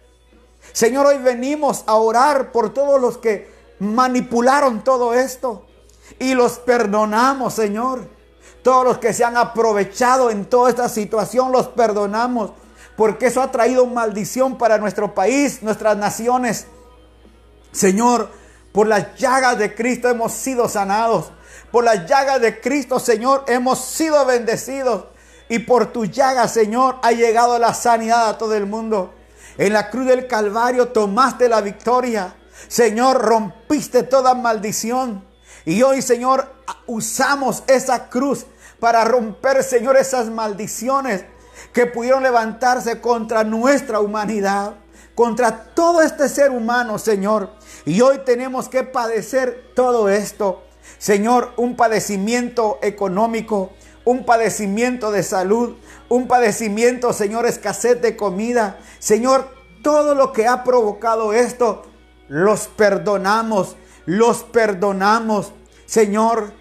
[0.74, 5.66] Señor, hoy venimos a orar por todos los que manipularon todo esto.
[6.20, 8.08] Y los perdonamos, Señor.
[8.64, 12.52] Todos los que se han aprovechado en toda esta situación, los perdonamos.
[12.98, 16.66] Porque eso ha traído maldición para nuestro país, nuestras naciones.
[17.72, 18.30] Señor,
[18.74, 21.32] por las llagas de Cristo hemos sido sanados.
[21.72, 25.06] Por las llagas de Cristo, Señor, hemos sido bendecidos.
[25.48, 29.14] Y por tu llaga, Señor, ha llegado la sanidad a todo el mundo.
[29.60, 32.36] En la cruz del Calvario tomaste la victoria.
[32.68, 35.24] Señor, rompiste toda maldición.
[35.66, 36.52] Y hoy, Señor,
[36.88, 38.48] usamos esa cruz
[38.80, 41.26] para romper, Señor, esas maldiciones
[41.78, 44.78] que pudieron levantarse contra nuestra humanidad,
[45.14, 47.52] contra todo este ser humano, Señor.
[47.86, 50.64] Y hoy tenemos que padecer todo esto.
[50.98, 53.74] Señor, un padecimiento económico,
[54.06, 55.76] un padecimiento de salud,
[56.10, 58.80] un padecimiento, Señor, escasez de comida.
[58.98, 59.48] Señor,
[59.84, 61.84] todo lo que ha provocado esto,
[62.28, 63.76] los perdonamos,
[64.08, 65.54] los perdonamos,
[65.86, 66.54] Señor.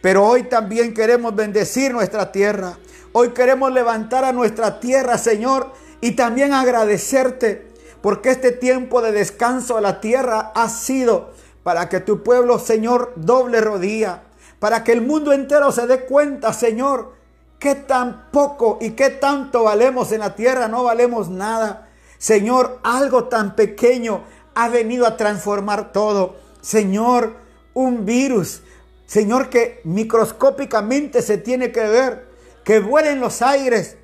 [0.00, 2.78] Pero hoy también queremos bendecir nuestra tierra.
[3.12, 7.68] Hoy queremos levantar a nuestra tierra, Señor, y también agradecerte
[8.02, 11.30] porque este tiempo de descanso a la tierra ha sido
[11.64, 14.22] para que tu pueblo, Señor, doble rodilla,
[14.60, 17.14] para que el mundo entero se dé cuenta, Señor,
[17.58, 21.88] que tan poco y qué tanto valemos en la tierra, no valemos nada.
[22.16, 24.22] Señor, algo tan pequeño
[24.54, 26.36] ha venido a transformar todo.
[26.60, 27.34] Señor,
[27.74, 28.62] un virus,
[29.06, 32.29] Señor, que microscópicamente se tiene que ver,
[32.64, 33.96] que vuela en los aires,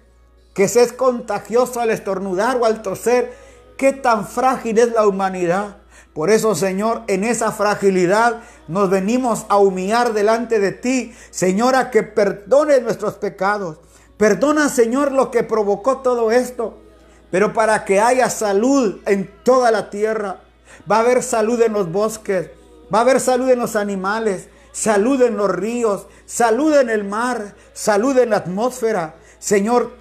[0.54, 3.32] que se es contagioso al estornudar o al toser.
[3.76, 5.76] Qué tan frágil es la humanidad.
[6.14, 11.14] Por eso, Señor, en esa fragilidad nos venimos a humillar delante de ti.
[11.30, 13.78] Señora, que perdone nuestros pecados.
[14.16, 16.78] Perdona, Señor, lo que provocó todo esto.
[17.30, 20.40] Pero para que haya salud en toda la tierra,
[20.90, 22.50] va a haber salud en los bosques,
[22.92, 27.54] va a haber salud en los animales, salud en los ríos, salud en el mar,
[27.72, 29.14] salud en la atmósfera.
[29.38, 29.92] Señor,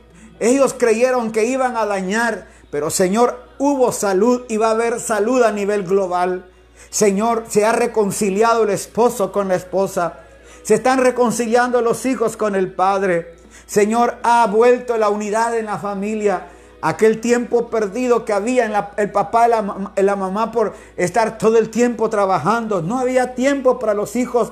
[0.42, 5.44] ellos creyeron que iban a dañar, pero Señor, hubo salud y va a haber salud
[5.44, 6.52] a nivel global.
[6.90, 10.20] Señor, se ha reconciliado el esposo con la esposa.
[10.64, 13.38] Se están reconciliando los hijos con el padre.
[13.66, 16.48] Señor, ha vuelto la unidad en la familia.
[16.88, 21.58] Aquel tiempo perdido que había en el papá y la, la mamá por estar todo
[21.58, 22.84] el tiempo trabajando.
[22.84, 24.52] No había tiempo para los hijos.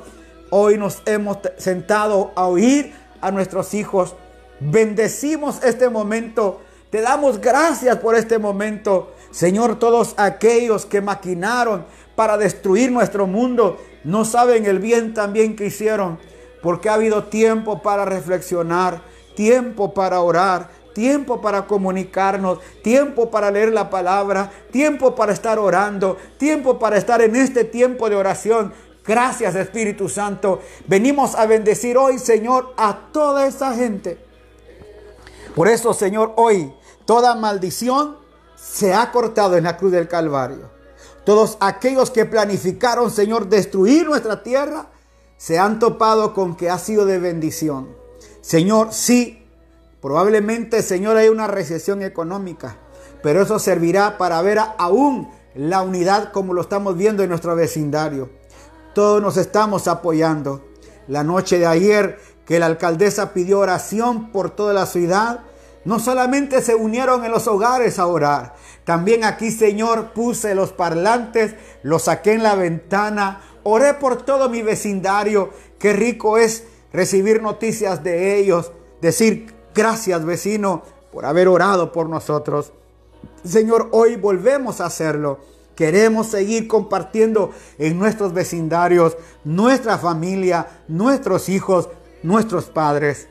[0.49, 2.91] Hoy nos hemos sentado a oír
[3.21, 4.15] a nuestros hijos.
[4.59, 6.61] Bendecimos este momento.
[6.89, 9.13] Te damos gracias por este momento.
[9.29, 15.67] Señor, todos aquellos que maquinaron para destruir nuestro mundo no saben el bien también que
[15.67, 16.17] hicieron.
[16.63, 19.03] Porque ha habido tiempo para reflexionar,
[19.35, 26.17] tiempo para orar, tiempo para comunicarnos, tiempo para leer la palabra, tiempo para estar orando,
[26.37, 28.73] tiempo para estar en este tiempo de oración.
[29.05, 30.61] Gracias Espíritu Santo.
[30.87, 34.17] Venimos a bendecir hoy, Señor, a toda esa gente.
[35.55, 36.73] Por eso, Señor, hoy
[37.05, 38.17] toda maldición
[38.55, 40.71] se ha cortado en la cruz del Calvario.
[41.25, 44.87] Todos aquellos que planificaron, Señor, destruir nuestra tierra,
[45.37, 47.89] se han topado con que ha sido de bendición.
[48.41, 49.42] Señor, sí,
[50.03, 52.75] Probablemente, Señor, hay una recesión económica,
[53.21, 58.29] pero eso servirá para ver aún la unidad como lo estamos viendo en nuestro vecindario.
[58.93, 60.67] Todos nos estamos apoyando.
[61.07, 65.45] La noche de ayer que la alcaldesa pidió oración por toda la ciudad,
[65.85, 71.55] no solamente se unieron en los hogares a orar, también aquí, Señor, puse los parlantes,
[71.81, 75.51] los saqué en la ventana, oré por todo mi vecindario.
[75.79, 82.73] Qué rico es recibir noticias de ellos, decir, Gracias vecino por haber orado por nosotros.
[83.43, 85.39] Señor, hoy volvemos a hacerlo.
[85.75, 91.89] Queremos seguir compartiendo en nuestros vecindarios, nuestra familia, nuestros hijos,
[92.21, 93.27] nuestros padres.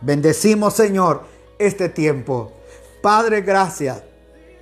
[0.00, 1.24] Bendecimos, Señor,
[1.58, 2.52] este tiempo.
[3.02, 4.02] Padre, gracias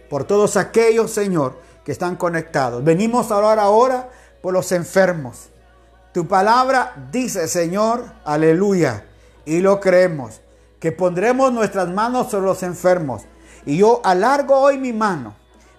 [0.08, 2.82] por todos aquellos, Señor, que están conectados.
[2.82, 4.10] Venimos a orar ahora
[4.42, 5.50] por los enfermos.
[6.12, 9.04] Tu palabra dice, Señor, aleluya,
[9.44, 10.40] y lo creemos
[10.80, 13.22] que pondremos nuestras manos sobre los enfermos.
[13.66, 15.34] Y yo alargo hoy mi mano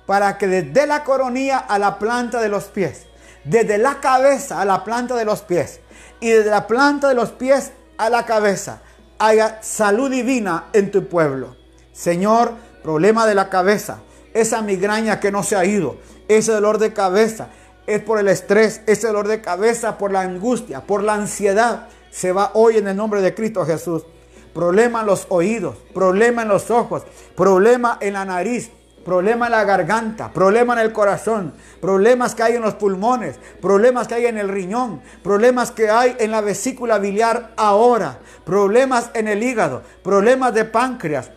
[0.06, 3.08] para que desde la coronilla a la planta de los pies,
[3.44, 5.80] desde la cabeza a la planta de los pies
[6.20, 8.82] y desde la planta de los pies a la cabeza
[9.18, 11.56] haya salud divina en tu pueblo.
[11.94, 14.00] Señor, problema de la cabeza,
[14.34, 17.50] esa migraña que no se ha ido, ese dolor de cabeza,
[17.88, 22.32] es por el estrés, ese dolor de cabeza, por la angustia, por la ansiedad, se
[22.32, 24.04] va hoy en el nombre de Cristo Jesús.
[24.54, 27.04] Problema en los oídos, problema en los ojos,
[27.36, 28.72] problema en la nariz,
[29.06, 34.08] problema en la garganta, problema en el corazón, problemas que hay en los pulmones, problemas
[34.08, 39.28] que hay en el riñón, problemas que hay en la vesícula biliar ahora, problemas en
[39.28, 41.32] el hígado, problemas de páncreas,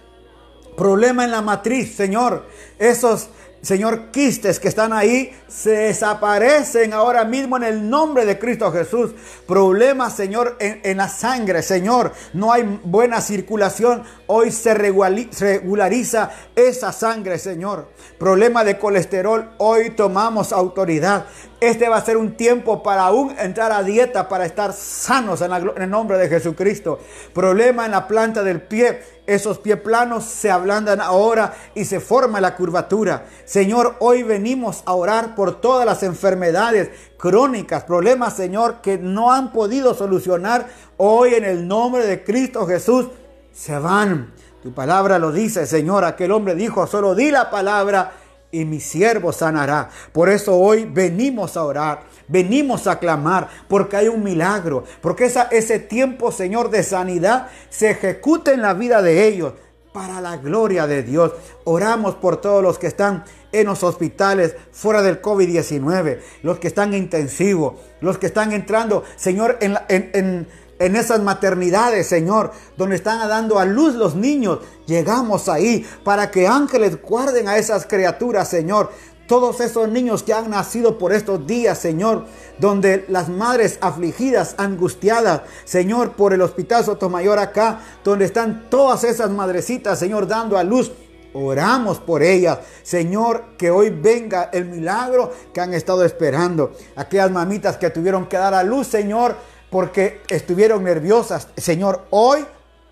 [0.77, 2.47] problema en la matriz, Señor,
[2.79, 3.29] esos
[3.65, 9.13] Señor, quistes que están ahí se desaparecen ahora mismo en el nombre de Cristo Jesús.
[9.47, 12.13] Problemas, Señor, en, la sangre, Señor.
[12.35, 14.03] No hay buena circulación.
[14.27, 17.89] Hoy se regulariza esa sangre, Señor.
[18.19, 19.51] Problema de colesterol.
[19.59, 21.27] Hoy tomamos autoridad.
[21.61, 25.53] Este va a ser un tiempo para aún entrar a dieta, para estar sanos en,
[25.53, 26.99] en el nombre de Jesucristo.
[27.33, 32.43] Problema en la planta del pie esos pies planos se ablandan ahora y se forma
[32.43, 33.25] la curvatura.
[33.47, 39.51] Señor, hoy venimos a orar por todas las enfermedades crónicas, problemas, Señor, que no han
[39.51, 40.67] podido solucionar.
[40.99, 43.07] Hoy en el nombre de Cristo Jesús
[43.55, 44.33] se van.
[44.63, 46.05] Tu palabra lo dice, Señor.
[46.05, 48.13] Aquel hombre dijo, solo di la palabra
[48.51, 49.89] y mi siervo sanará.
[50.13, 52.03] Por eso hoy venimos a orar.
[52.27, 57.91] Venimos a clamar porque hay un milagro, porque esa, ese tiempo, Señor, de sanidad se
[57.91, 59.53] ejecute en la vida de ellos
[59.93, 61.33] para la gloria de Dios.
[61.65, 66.95] Oramos por todos los que están en los hospitales fuera del COVID-19, los que están
[66.95, 70.49] intensivos, los que están entrando, Señor, en, en, en
[70.97, 74.61] esas maternidades, Señor, donde están dando a luz los niños.
[74.87, 78.91] Llegamos ahí para que ángeles guarden a esas criaturas, Señor.
[79.27, 82.27] Todos esos niños que han nacido por estos días, Señor,
[82.59, 89.31] donde las madres afligidas, angustiadas, Señor, por el Hospital Sotomayor acá, donde están todas esas
[89.31, 90.93] madrecitas, Señor, dando a luz.
[91.33, 92.59] Oramos por ellas.
[92.83, 96.73] Señor, que hoy venga el milagro que han estado esperando.
[96.95, 99.35] Aquellas mamitas que tuvieron que dar a luz, Señor,
[99.71, 101.49] porque estuvieron nerviosas.
[101.57, 102.45] Señor, hoy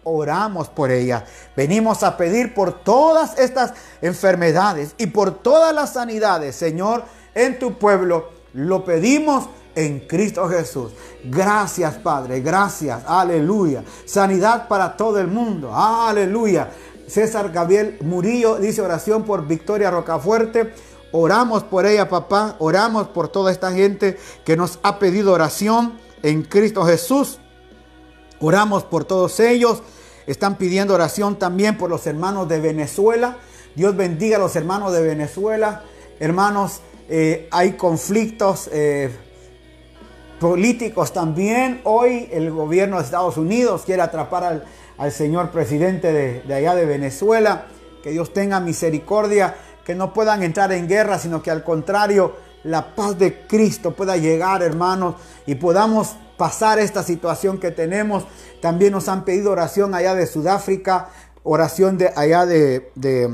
[0.04, 1.24] oramos por ella.
[1.56, 7.04] Venimos a pedir por todas estas enfermedades y por todas las sanidades, Señor,
[7.34, 8.30] en tu pueblo.
[8.54, 10.92] Lo pedimos en Cristo Jesús.
[11.24, 12.40] Gracias, Padre.
[12.40, 13.02] Gracias.
[13.06, 13.84] Aleluya.
[14.04, 15.74] Sanidad para todo el mundo.
[15.74, 16.70] Aleluya.
[17.06, 20.72] César Gabriel Murillo dice oración por Victoria Rocafuerte.
[21.12, 22.56] Oramos por ella, papá.
[22.58, 27.38] Oramos por toda esta gente que nos ha pedido oración en Cristo Jesús.
[28.40, 29.82] Oramos por todos ellos.
[30.26, 33.38] Están pidiendo oración también por los hermanos de Venezuela.
[33.74, 35.82] Dios bendiga a los hermanos de Venezuela.
[36.20, 39.10] Hermanos, eh, hay conflictos eh,
[40.38, 41.80] políticos también.
[41.84, 44.62] Hoy el gobierno de Estados Unidos quiere atrapar
[44.98, 47.66] al, señor presidente de, de allá de Venezuela.
[48.02, 52.94] Que Dios tenga misericordia, que no puedan entrar en guerra, sino que al contrario, la
[52.94, 58.24] paz de Cristo pueda llegar, hermanos, y podamos pasar esta situación que tenemos.
[58.60, 61.08] También nos han pedido oración allá de Sudáfrica,
[61.42, 63.28] oración de allá de, de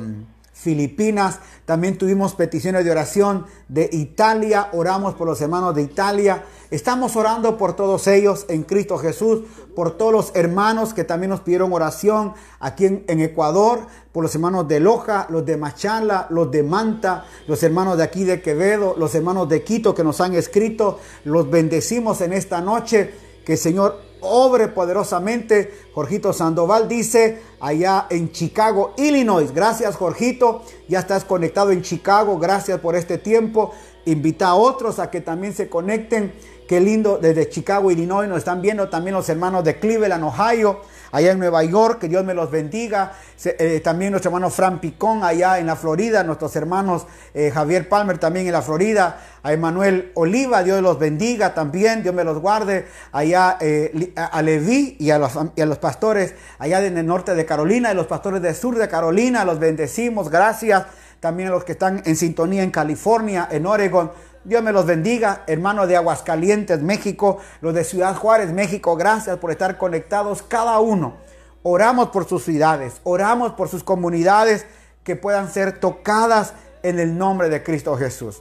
[0.59, 1.38] Filipinas.
[1.64, 4.71] También tuvimos peticiones de oración de Italia.
[4.73, 6.44] Oramos por los hermanos de Italia.
[6.71, 9.44] Estamos orando por todos ellos en Cristo Jesús,
[9.77, 14.66] por todos los hermanos que también nos pidieron oración aquí en, Ecuador, por los hermanos
[14.66, 19.14] de Loja, los de Machala, los de Manta, los hermanos de aquí de Quevedo, los
[19.14, 20.99] hermanos de Quito que nos han escrito.
[21.25, 23.14] Los bendecimos en esta noche.
[23.47, 25.72] Que el Señor obre poderosamente.
[25.92, 29.52] Jorgito Sandoval dice allá en Chicago, Illinois.
[29.52, 30.62] Gracias, Jorgito.
[30.88, 32.38] Ya estás conectado en Chicago.
[32.38, 33.72] Gracias por este tiempo.
[34.04, 36.33] Invita a otros a que también se conecten.
[36.66, 40.81] Qué lindo, desde Chicago, Illinois, nos están viendo también los hermanos de Cleveland, Ohio,
[41.12, 43.12] allá en Nueva York, que Dios me los bendiga.
[43.44, 48.18] Eh, también nuestro hermano Fran Picón, allá en la Florida, nuestros hermanos eh, Javier Palmer
[48.18, 52.87] también en la Florida, a Emanuel Oliva, Dios los bendiga también, Dios me los guarde,
[53.12, 57.35] allá eh, a Leví y a, los, y a los pastores allá en el norte
[57.35, 60.85] de Carolina, y los pastores del sur de Carolina, los bendecimos, gracias.
[61.20, 64.12] También a los que están en sintonía en California, en Oregon,
[64.49, 68.96] Dios me los bendiga, hermanos de Aguascalientes, México, los de Ciudad Juárez, México.
[68.96, 71.18] Gracias por estar conectados cada uno.
[71.62, 74.64] Oramos por sus ciudades, oramos por sus comunidades
[75.05, 78.40] que puedan ser tocadas en el nombre de Cristo Jesús.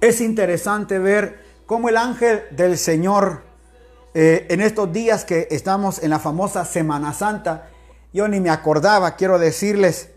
[0.00, 3.42] Es interesante ver cómo el ángel del Señor
[4.14, 7.68] eh, en estos días que estamos en la famosa Semana Santa,
[8.12, 10.10] yo ni me acordaba, quiero decirles,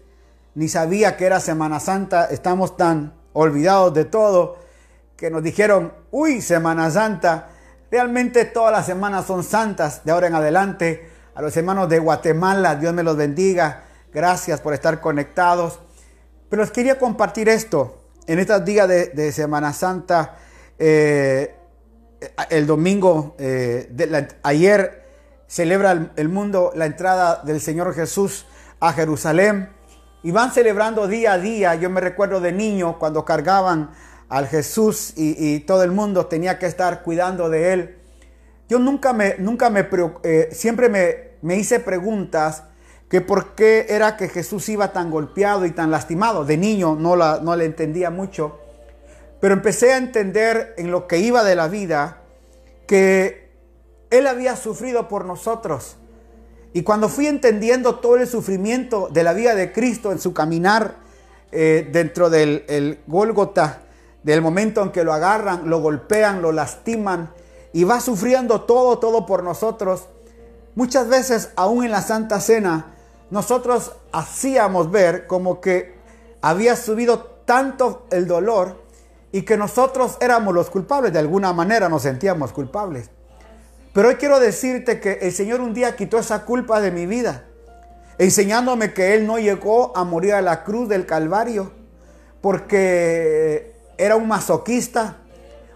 [0.53, 2.25] ni sabía que era Semana Santa.
[2.25, 4.57] Estamos tan olvidados de todo
[5.21, 7.49] que nos dijeron, uy, Semana Santa.
[7.91, 11.09] Realmente todas las semanas son santas de ahora en adelante.
[11.35, 13.83] A los hermanos de Guatemala, Dios me los bendiga.
[14.11, 15.79] Gracias por estar conectados.
[16.49, 18.01] Pero les quería compartir esto.
[18.25, 20.37] En estos días de, Semana Santa,
[20.79, 21.55] eh,
[22.49, 25.05] el domingo, eh, de ayer
[25.47, 28.45] celebra el, mundo la entrada del Señor Jesús
[28.79, 29.69] a Jerusalén.
[30.23, 31.75] Y van celebrando día a día.
[31.75, 33.91] Yo me recuerdo de niño cuando cargaban
[34.29, 37.97] al Jesús y, todo el mundo tenía que estar cuidando de él.
[38.69, 39.87] Yo nunca me, nunca me,
[40.23, 42.63] eh, siempre me, me hice preguntas
[43.09, 46.45] que por qué era que Jesús iba tan golpeado y tan lastimado.
[46.45, 48.57] De niño no, la, no le entendía mucho,
[49.41, 52.21] pero empecé a entender en lo que iba de la vida
[52.87, 53.51] que
[54.11, 55.97] Él había sufrido por nosotros.
[56.73, 60.95] Y cuando fui entendiendo todo el sufrimiento de la vida de Cristo en su caminar
[61.51, 63.81] eh, dentro del el Gólgota,
[64.23, 67.31] del momento en que lo agarran, lo golpean, lo lastiman
[67.73, 70.07] y va sufriendo todo, todo por nosotros,
[70.75, 72.93] muchas veces aún en la Santa Cena
[73.29, 75.95] nosotros hacíamos ver como que
[76.41, 78.81] había subido tanto el dolor
[79.31, 83.09] y que nosotros éramos los culpables, de alguna manera nos sentíamos culpables.
[83.93, 87.45] Pero hoy quiero decirte que el Señor un día quitó esa culpa de mi vida,
[88.17, 91.73] enseñándome que Él no llegó a morir a la cruz del Calvario
[92.39, 95.17] porque era un masoquista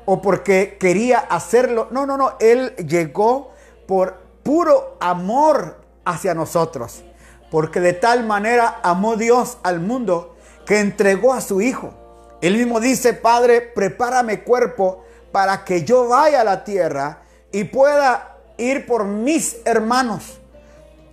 [0.05, 1.89] o porque quería hacerlo.
[1.91, 3.51] No, no, no, Él llegó
[3.85, 7.03] por puro amor hacia nosotros
[7.51, 10.35] porque de tal manera amó Dios al mundo
[10.65, 11.93] que entregó a su Hijo.
[12.41, 17.24] Él mismo dice, Padre, prepárame cuerpo para que yo vaya a la tierra
[17.55, 20.41] y pueda ir por mis hermanos.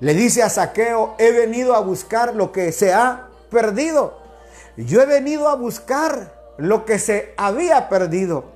[0.00, 4.18] Le dice a Saqueo, he venido a buscar lo que se ha perdido.
[4.76, 8.46] Yo he venido a buscar lo que se había perdido.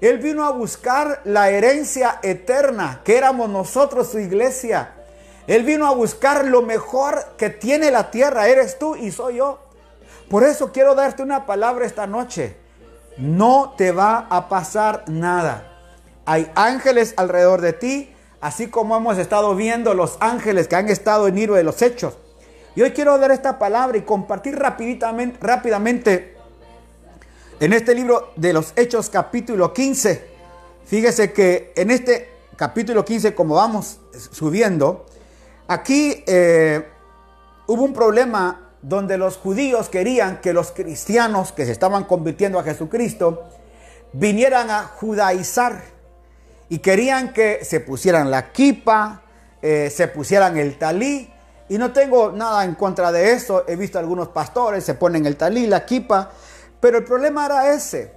[0.00, 4.94] Él vino a buscar la herencia eterna, que éramos nosotros su iglesia.
[5.46, 8.48] Él vino a buscar lo mejor que tiene la tierra.
[8.48, 9.58] Eres tú y soy yo.
[10.30, 12.56] Por eso quiero darte una palabra esta noche.
[13.18, 15.73] No te va a pasar nada.
[16.26, 21.28] Hay ángeles alrededor de ti, así como hemos estado viendo los ángeles que han estado
[21.28, 22.14] en hilo de los hechos.
[22.76, 26.36] Y hoy quiero dar esta palabra y compartir rápidamente,
[27.60, 30.26] en este libro de los Hechos capítulo 15.
[30.84, 34.00] Fíjese que en este capítulo 15, como vamos
[34.32, 35.06] subiendo,
[35.66, 36.86] Aquí eh,
[37.66, 42.62] hubo un problema donde los judíos querían que los cristianos que se estaban convirtiendo a
[42.62, 43.44] Jesucristo
[44.12, 45.82] vinieran a judaizar
[46.68, 49.22] y querían que se pusieran la kipa,
[49.62, 51.30] eh, se pusieran el talí.
[51.68, 53.64] Y no tengo nada en contra de eso.
[53.66, 56.30] He visto algunos pastores se ponen el talí, la kipa.
[56.80, 58.12] Pero el problema era ese,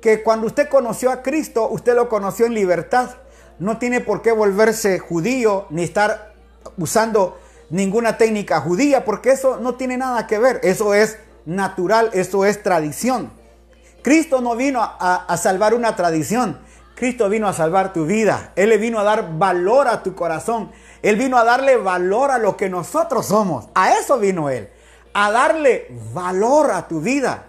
[0.00, 3.10] que cuando usted conoció a Cristo, usted lo conoció en libertad.
[3.58, 6.34] No tiene por qué volverse judío ni estar
[6.76, 7.38] usando
[7.70, 12.62] ninguna técnica judía, porque eso no tiene nada que ver, eso es natural, eso es
[12.62, 13.32] tradición.
[14.02, 16.60] Cristo no vino a, salvar una tradición,
[16.94, 20.70] Cristo vino a salvar tu vida, Él le vino a dar valor a tu corazón,
[21.02, 24.70] Él vino a darle valor a lo que nosotros somos, a eso vino Él,
[25.12, 27.46] a darle valor a tu vida.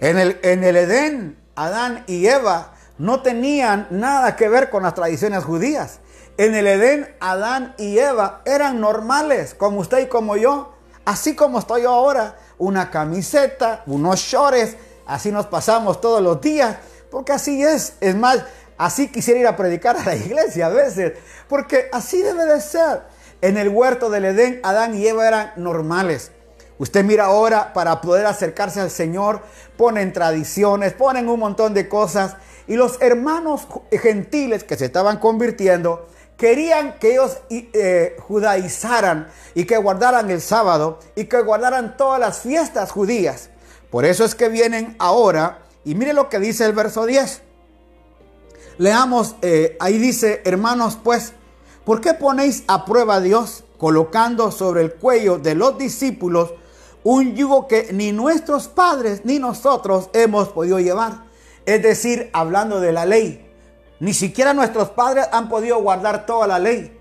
[0.00, 4.94] En el, en el Edén, Adán y Eva no tenían nada que ver con las
[4.94, 6.00] tradiciones judías.
[6.36, 10.74] En el Edén, Adán y Eva eran normales, como usted y como yo.
[11.04, 14.76] Así como estoy yo ahora, una camiseta, unos shorts,
[15.06, 16.76] así nos pasamos todos los días,
[17.10, 17.94] porque así es.
[18.00, 18.44] Es más,
[18.76, 21.14] así quisiera ir a predicar a la iglesia a veces,
[21.48, 23.02] porque así debe de ser.
[23.40, 26.32] En el huerto del Edén, Adán y Eva eran normales.
[26.78, 29.42] Usted mira ahora, para poder acercarse al Señor,
[29.76, 32.36] ponen tradiciones, ponen un montón de cosas.
[32.66, 39.76] Y los hermanos gentiles que se estaban convirtiendo, querían que ellos eh, judaizaran y que
[39.76, 43.50] guardaran el sábado y que guardaran todas las fiestas judías.
[43.90, 47.40] Por eso es que vienen ahora y mire lo que dice el verso 10.
[48.76, 51.32] Leamos, eh, ahí dice, hermanos, pues,
[51.86, 56.52] ¿por qué ponéis a prueba a Dios colocando sobre el cuello de los discípulos
[57.04, 61.24] un yugo que ni nuestros padres ni nosotros hemos podido llevar?
[61.64, 63.50] Es decir, hablando de la ley.
[63.98, 66.94] Ni siquiera nuestros padres han podido guardar toda la ley.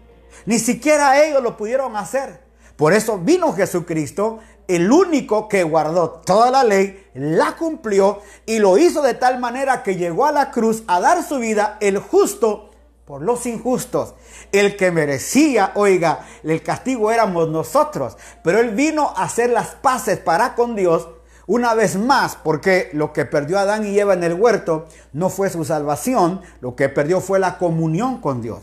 [0.46, 2.40] Ni siquiera ellos lo pudieron hacer.
[2.78, 8.78] Por eso vino Jesucristo, el único que guardó toda la ley, la cumplió y lo
[8.78, 12.72] hizo de tal manera que llegó a la cruz a dar su vida, el justo
[13.06, 14.14] por los injustos.
[14.52, 20.20] El que merecía, oiga, el castigo éramos nosotros, pero Él vino a hacer las paces
[20.20, 21.08] para con Dios
[21.48, 25.50] una vez más, porque lo que perdió Adán y Eva en el huerto no fue
[25.50, 28.60] su salvación, lo que perdió fue la comunión con Dios.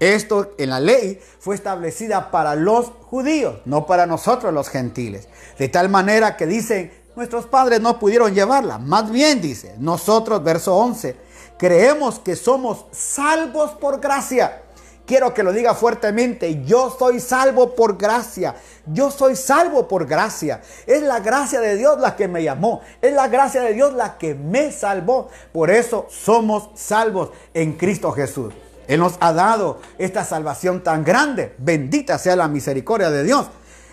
[0.00, 5.28] Esto en la ley fue establecida para los judíos, no para nosotros los gentiles.
[5.58, 8.78] De tal manera que dicen, nuestros padres no pudieron llevarla.
[8.78, 11.16] Más bien dice, nosotros, verso 11,
[11.58, 14.62] creemos que somos salvos por gracia.
[15.06, 18.54] Quiero que lo diga fuertemente, yo soy salvo por gracia.
[18.86, 20.62] Yo soy salvo por gracia.
[20.86, 22.80] Es la gracia de Dios la que me llamó.
[23.02, 25.28] Es la gracia de Dios la que me salvó.
[25.52, 28.54] Por eso somos salvos en Cristo Jesús.
[28.88, 31.54] Él nos ha dado esta salvación tan grande.
[31.58, 33.46] Bendita sea la misericordia de Dios.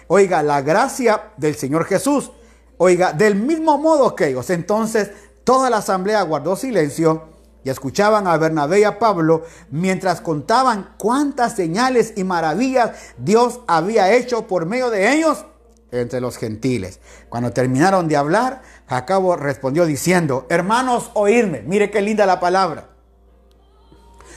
[0.07, 2.31] Oiga, la gracia del Señor Jesús.
[2.77, 4.49] Oiga, del mismo modo que ellos.
[4.49, 5.11] Entonces,
[5.43, 7.29] toda la asamblea guardó silencio
[7.63, 14.13] y escuchaban a Bernabé y a Pablo mientras contaban cuántas señales y maravillas Dios había
[14.13, 15.45] hecho por medio de ellos
[15.91, 16.99] entre los gentiles.
[17.29, 22.90] Cuando terminaron de hablar, Jacobo respondió diciendo, hermanos, oírme, mire qué linda la palabra.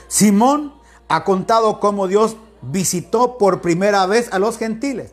[0.08, 0.74] Simón
[1.08, 5.12] ha contado cómo Dios visitó por primera vez a los gentiles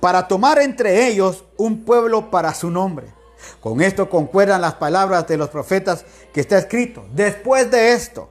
[0.00, 3.12] para tomar entre ellos un pueblo para su nombre.
[3.60, 7.04] Con esto concuerdan las palabras de los profetas que está escrito.
[7.12, 8.28] Después de esto,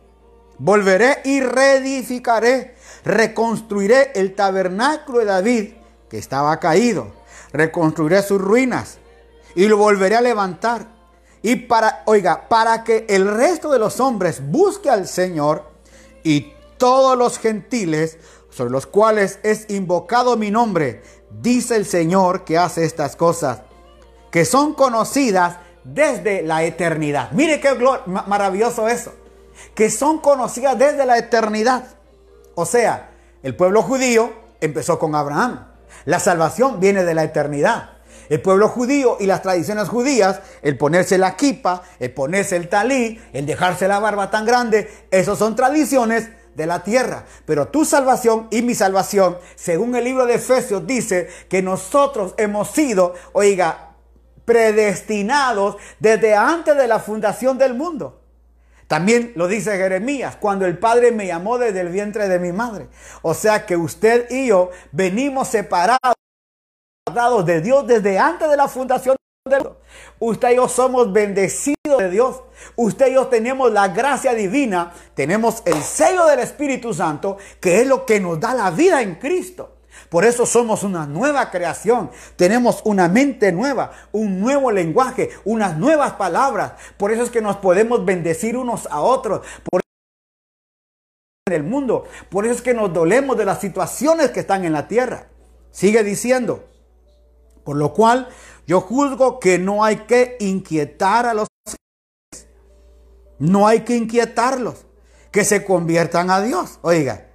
[0.57, 5.73] volveré y reedificaré, reconstruiré el tabernáculo de David
[6.09, 7.07] que estaba caído,
[7.51, 8.97] reconstruiré sus ruinas
[9.55, 10.87] y lo volveré a levantar.
[11.41, 15.70] Y para, oiga, para que el resto de los hombres busque al Señor
[16.23, 18.17] y todos los gentiles
[18.49, 21.01] sobre los cuales es invocado mi nombre,
[21.41, 23.61] dice el Señor que hace estas cosas
[24.31, 27.31] que son conocidas desde la eternidad.
[27.31, 27.77] Mire qué
[28.27, 29.13] maravilloso eso.
[29.75, 31.83] Que son conocidas desde la eternidad.
[32.55, 33.11] O sea,
[33.43, 35.67] el pueblo judío empezó con Abraham.
[36.05, 37.97] La salvación viene de la eternidad.
[38.31, 43.19] El pueblo judío y las tradiciones judías, el ponerse la kipa, el ponerse el talí,
[43.33, 47.25] el dejarse la barba tan grande, esos son tradiciones de la tierra.
[47.45, 52.69] Pero tu salvación y mi salvación, según el libro de Efesios, dice que nosotros hemos
[52.71, 53.95] sido, oiga,
[54.45, 58.21] predestinados desde antes de la fundación del mundo.
[58.87, 62.87] También lo dice Jeremías, cuando el Padre me llamó desde el vientre de mi madre.
[63.23, 66.13] O sea que usted y yo venimos separados
[67.45, 69.81] de Dios desde antes de la fundación del mundo.
[70.19, 72.43] Usted y yo somos bendecidos de Dios.
[72.75, 77.87] Usted y yo tenemos la gracia divina, tenemos el sello del Espíritu Santo, que es
[77.87, 79.77] lo que nos da la vida en Cristo.
[80.09, 82.11] Por eso somos una nueva creación.
[82.35, 86.73] Tenemos una mente nueva, un nuevo lenguaje, unas nuevas palabras.
[86.97, 89.41] Por eso es que nos podemos bendecir unos a otros.
[89.69, 89.81] Por
[91.47, 92.05] en el mundo.
[92.29, 95.27] Por eso es que nos dolemos de las situaciones que están en la tierra.
[95.71, 96.70] Sigue diciendo.
[97.63, 98.29] Por lo cual
[98.67, 101.47] yo juzgo que no hay que inquietar a los
[103.39, 104.85] no hay que inquietarlos,
[105.31, 106.77] que se conviertan a Dios.
[106.83, 107.27] Oiga,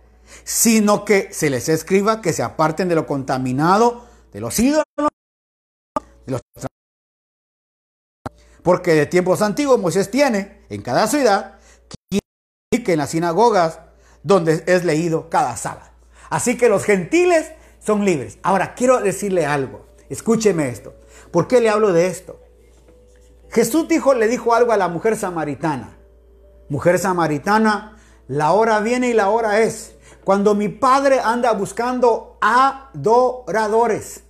[0.45, 4.85] sino que se les escriba que se aparten de lo contaminado, de los ídolos,
[6.27, 6.41] de los
[8.63, 11.61] porque de tiempos antiguos Moisés tiene en cada ciudad
[12.71, 13.81] que en las sinagogas
[14.23, 15.89] donde es leído cada sábado.
[16.31, 18.39] Así que los gentiles son libres.
[18.43, 19.87] Ahora quiero decirle algo.
[20.09, 20.95] Escúcheme esto.
[21.31, 22.41] ¿Por qué le hablo de esto?
[23.51, 25.97] Jesús dijo, le dijo algo a la mujer samaritana.
[26.69, 27.97] Mujer samaritana,
[28.29, 29.97] la hora viene y la hora es
[30.27, 34.25] cuando mi Padre anda buscando adoradores,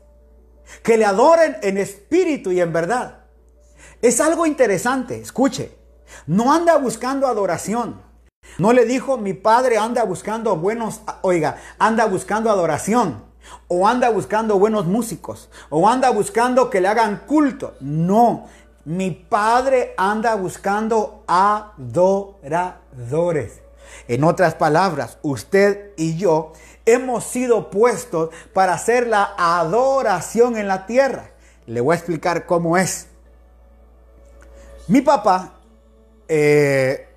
[0.83, 3.25] que le adoren en espíritu y en verdad.
[4.03, 5.75] Es algo interesante, escuche,
[6.27, 8.03] no anda buscando adoración.
[8.59, 13.25] No le dijo mi Padre anda buscando buenos, oiga, anda buscando adoración.
[13.69, 15.49] O anda buscando buenos músicos.
[15.71, 17.75] O anda buscando que le hagan culto.
[17.81, 18.47] No,
[18.85, 22.33] mi Padre anda buscando adoradores.
[24.09, 26.53] En otras palabras, usted y yo
[26.85, 31.31] hemos sido puestos para hacer la adoración en la tierra.
[31.67, 33.09] Le voy a explicar cómo es.
[34.87, 35.55] Mi papá
[36.29, 37.09] eh,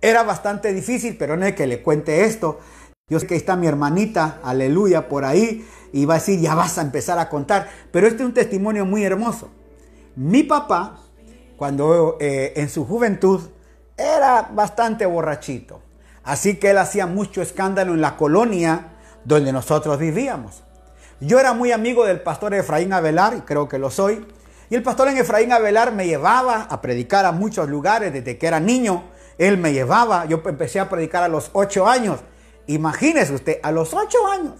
[0.00, 2.60] era bastante difícil, pero no es que le cuente esto.
[3.18, 6.82] Sé que está mi hermanita, aleluya, por ahí, y va a decir, ya vas a
[6.82, 7.68] empezar a contar.
[7.90, 9.50] Pero este es un testimonio muy hermoso.
[10.14, 11.00] Mi papá,
[11.56, 13.40] cuando eh, en su juventud,
[13.96, 15.82] era bastante borrachito.
[16.22, 18.92] Así que él hacía mucho escándalo en la colonia
[19.24, 20.62] donde nosotros vivíamos.
[21.20, 24.24] Yo era muy amigo del pastor Efraín Avelar, y creo que lo soy.
[24.70, 28.60] Y el pastor Efraín Avelar me llevaba a predicar a muchos lugares desde que era
[28.60, 29.02] niño.
[29.36, 32.20] él me llevaba, yo empecé a predicar a los ocho años.
[32.70, 34.54] Imagínese usted, a los ocho años.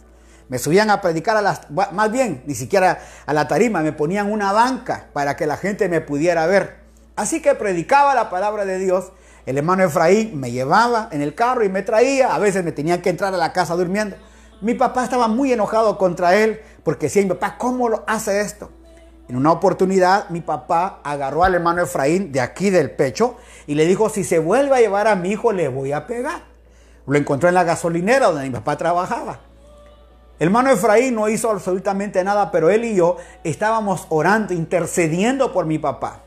[0.49, 4.33] Me subían a predicar a las, más bien, ni siquiera a la tarima, me ponían
[4.33, 6.81] una banca para que la gente me pudiera ver.
[7.15, 9.13] Así que predicaba la palabra de Dios.
[9.47, 12.35] El hermano Efraín me llevaba en el carro y me traía.
[12.35, 14.17] A veces me tenía que entrar a la casa durmiendo.
[14.61, 18.73] Mi papá estaba muy enojado contra él porque decía, mi papá, ¿cómo lo hace esto?
[19.29, 23.37] En una oportunidad, mi papá agarró al hermano Efraín de aquí del pecho
[23.69, 26.50] y le dijo, si se vuelve a llevar a mi hijo, le voy a pegar.
[27.11, 29.41] Lo encontró en la gasolinera donde mi papá trabajaba.
[30.39, 35.67] El hermano Efraín no hizo absolutamente nada, pero él y yo estábamos orando, intercediendo por
[35.67, 36.21] mi papá.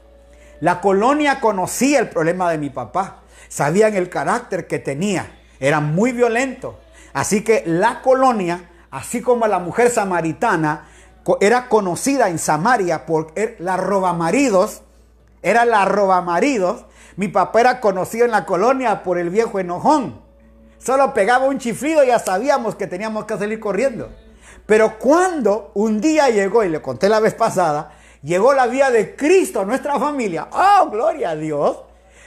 [0.59, 6.11] La colonia conocía el problema de mi papá, sabían el carácter que tenía, era muy
[6.11, 6.77] violento.
[7.13, 10.89] Así que la colonia, así como la mujer samaritana,
[11.39, 14.81] era conocida en Samaria por er, la robamaridos,
[15.43, 16.85] era la robamaridos.
[17.15, 20.22] Mi papá era conocido en la colonia por el viejo enojón.
[20.83, 24.11] Solo pegaba un chiflido y ya sabíamos que teníamos que salir corriendo.
[24.65, 29.15] Pero cuando un día llegó, y le conté la vez pasada, llegó la vía de
[29.15, 30.47] Cristo a nuestra familia.
[30.51, 31.77] ¡Oh, gloria a Dios!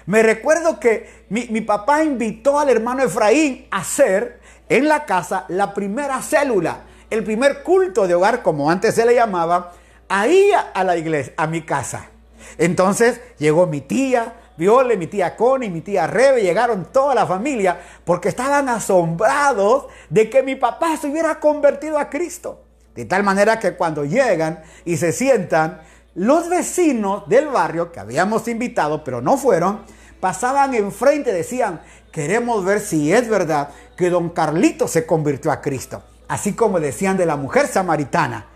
[0.06, 5.44] Me recuerdo que mi, mi papá invitó al hermano Efraín a hacer en la casa
[5.48, 9.72] la primera célula el primer culto de hogar, como antes se le llamaba,
[10.08, 12.10] ahí a la iglesia, a mi casa.
[12.58, 17.80] Entonces llegó mi tía, Viole, mi tía Connie, mi tía Rebe, llegaron toda la familia
[18.04, 22.62] porque estaban asombrados de que mi papá se hubiera convertido a Cristo.
[22.94, 25.82] De tal manera que cuando llegan y se sientan,
[26.14, 29.82] los vecinos del barrio que habíamos invitado, pero no fueron,
[30.20, 35.60] pasaban enfrente y decían, queremos ver si es verdad que don Carlito se convirtió a
[35.60, 38.46] Cristo así como decían de la mujer samaritana.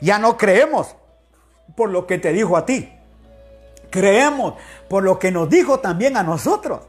[0.00, 0.96] Ya no creemos
[1.76, 2.92] por lo que te dijo a ti.
[3.92, 4.54] Creemos
[4.88, 6.80] por lo que nos dijo también a nosotros.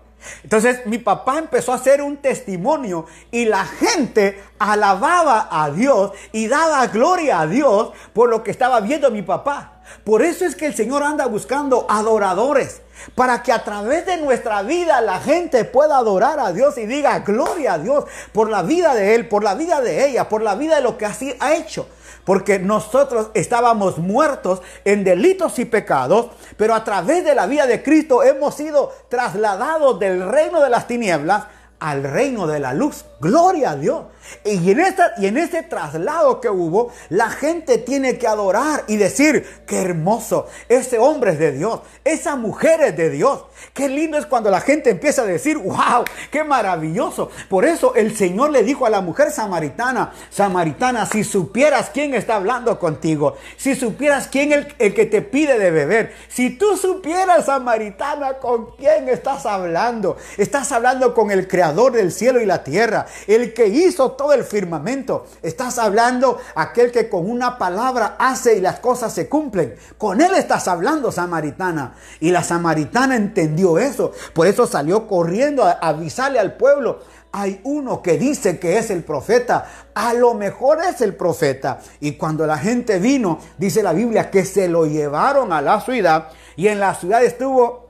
[0.41, 6.47] Entonces mi papá empezó a hacer un testimonio y la gente alababa a Dios y
[6.47, 9.82] daba gloria a Dios por lo que estaba viendo mi papá.
[10.06, 12.82] Por eso es que el Señor anda buscando adoradores
[13.16, 17.20] para que a través de nuestra vida la gente pueda adorar a Dios y diga
[17.20, 20.56] gloria a Dios por la vida de Él, por la vida de ella, por la
[20.56, 21.88] vida de lo que así ha hecho.
[22.26, 27.84] Porque nosotros estábamos muertos en delitos y pecados, pero a través de la vida de
[27.84, 31.46] Cristo hemos sido trasladados del reino de las tinieblas
[31.80, 33.04] al reino de la luz.
[33.20, 34.04] Gloria a Dios.
[34.44, 38.98] Y en, esta, y en este traslado que hubo, la gente tiene que adorar y
[38.98, 43.46] decir, qué hermoso, ese hombre es de Dios, esa mujer es de Dios.
[43.74, 47.30] Qué lindo es cuando la gente empieza a decir, wow, qué maravilloso.
[47.50, 52.36] Por eso el Señor le dijo a la mujer samaritana, samaritana, si supieras quién está
[52.36, 56.78] hablando contigo, si supieras quién es el, el que te pide de beber, si tú
[56.78, 62.64] supieras, samaritana, con quién estás hablando, estás hablando con el creador del cielo y la
[62.64, 65.26] tierra, el que hizo todo el firmamento.
[65.41, 69.76] Estás hablando aquel que con una palabra hace y las cosas se cumplen.
[69.97, 71.95] Con él estás hablando, samaritana.
[72.20, 74.11] Y la samaritana entendió eso.
[74.34, 76.99] Por eso salió corriendo a avisarle al pueblo.
[77.32, 79.66] Hay uno que dice que es el profeta.
[79.95, 81.80] A lo mejor es el profeta.
[81.99, 86.30] Y cuando la gente vino, dice la Biblia, que se lo llevaron a la ciudad.
[86.55, 87.83] Y en la ciudad estuvo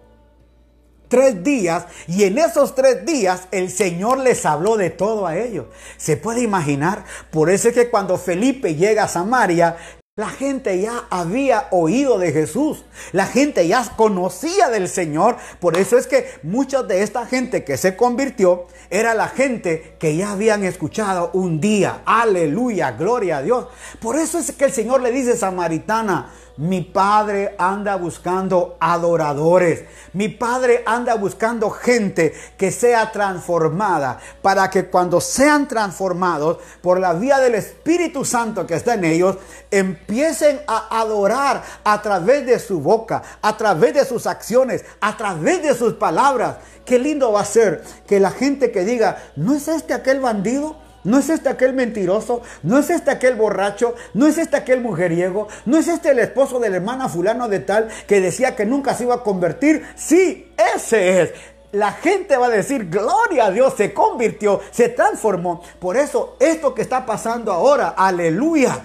[1.14, 5.68] tres días y en esos tres días el Señor les habló de todo a ellos.
[5.97, 9.78] Se puede imaginar, por eso es que cuando Felipe llega a Samaria,
[10.16, 12.84] la gente ya había oído de Jesús.
[13.11, 15.38] La gente ya conocía del Señor.
[15.59, 20.16] Por eso es que mucha de esta gente que se convirtió era la gente que
[20.16, 22.01] ya habían escuchado un día.
[22.05, 23.68] Aleluya, gloria a Dios.
[23.99, 29.86] Por eso es que el Señor le dice, Samaritana, mi padre anda buscando adoradores.
[30.14, 37.14] Mi padre anda buscando gente que sea transformada para que cuando sean transformados por la
[37.14, 39.38] vía del Espíritu Santo que está en ellos,
[39.72, 45.64] empiecen a adorar a través de su boca, a través de sus acciones, a través
[45.64, 46.58] de sus palabras.
[46.86, 50.76] Qué lindo va a ser que la gente que diga, ¿no es este aquel bandido?
[51.04, 55.47] No es este aquel mentiroso, no es este aquel borracho, no es este aquel mujeriego,
[55.66, 58.93] no es este el esposo de la hermana fulano de tal que decía que nunca
[58.93, 59.86] se iba a convertir.
[59.95, 61.32] Sí, ese es.
[61.74, 65.62] La gente va a decir, gloria a Dios, se convirtió, se transformó.
[65.80, 68.80] Por eso, esto que está pasando ahora, aleluya,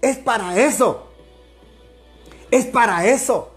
[0.00, 1.08] es para eso.
[2.50, 3.52] Es para eso.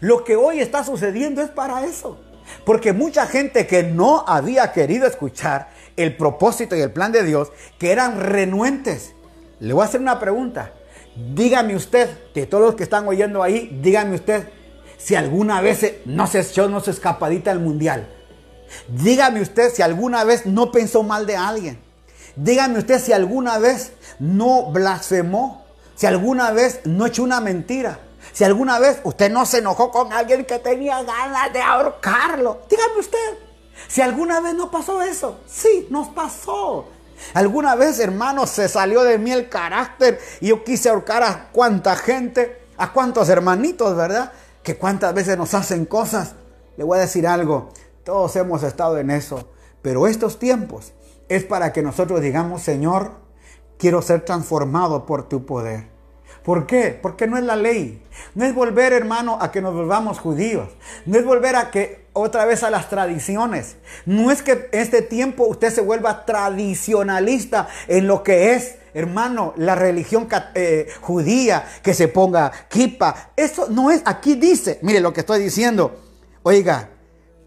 [0.00, 2.18] Lo que hoy está sucediendo es para eso.
[2.64, 5.68] Porque mucha gente que no había querido escuchar
[5.98, 9.12] el propósito y el plan de Dios, que eran renuentes.
[9.60, 10.72] Le voy a hacer una pregunta.
[11.16, 14.48] Dígame usted, que todos los que están oyendo ahí, dígame usted,
[14.98, 18.08] si alguna vez no se echó no se escapadita al mundial.
[18.88, 21.80] Dígame usted si alguna vez no pensó mal de alguien.
[22.36, 25.64] Dígame usted si alguna vez no blasfemó.
[25.94, 27.98] Si alguna vez no echó una mentira.
[28.32, 32.60] Si alguna vez usted no se enojó con alguien que tenía ganas de ahorcarlo.
[32.68, 33.47] Dígame usted.
[33.86, 35.40] Si alguna vez no pasó eso.
[35.46, 36.88] Sí, nos pasó.
[37.34, 41.96] Alguna vez, hermano, se salió de mí el carácter y yo quise ahorcar a cuánta
[41.96, 44.32] gente, a cuántos hermanitos, ¿verdad?
[44.62, 46.34] Que cuántas veces nos hacen cosas.
[46.76, 47.70] Le voy a decir algo,
[48.04, 49.50] todos hemos estado en eso,
[49.82, 50.92] pero estos tiempos
[51.28, 53.12] es para que nosotros digamos, Señor,
[53.78, 55.88] quiero ser transformado por tu poder.
[56.44, 56.98] ¿Por qué?
[57.00, 58.02] Porque no es la ley.
[58.34, 60.68] No es volver, hermano, a que nos volvamos judíos.
[61.04, 63.76] No es volver a que otra vez a las tradiciones.
[64.06, 69.74] No es que este tiempo usted se vuelva tradicionalista en lo que es, hermano, la
[69.74, 73.32] religión eh, judía, que se ponga kipa.
[73.36, 76.00] Eso no es, aquí dice, mire lo que estoy diciendo.
[76.42, 76.90] Oiga,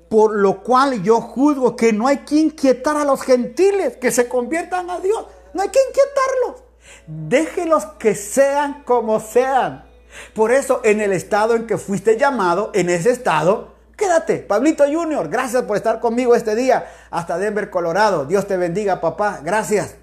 [0.09, 4.27] por lo cual yo juzgo que no hay que inquietar a los gentiles que se
[4.27, 5.25] conviertan a Dios.
[5.53, 6.63] No hay que inquietarlos.
[7.07, 9.85] Déjelos que sean como sean.
[10.33, 14.37] Por eso, en el estado en que fuiste llamado, en ese estado, quédate.
[14.37, 18.25] Pablito Junior, gracias por estar conmigo este día hasta Denver, Colorado.
[18.25, 19.41] Dios te bendiga, papá.
[19.43, 19.95] Gracias.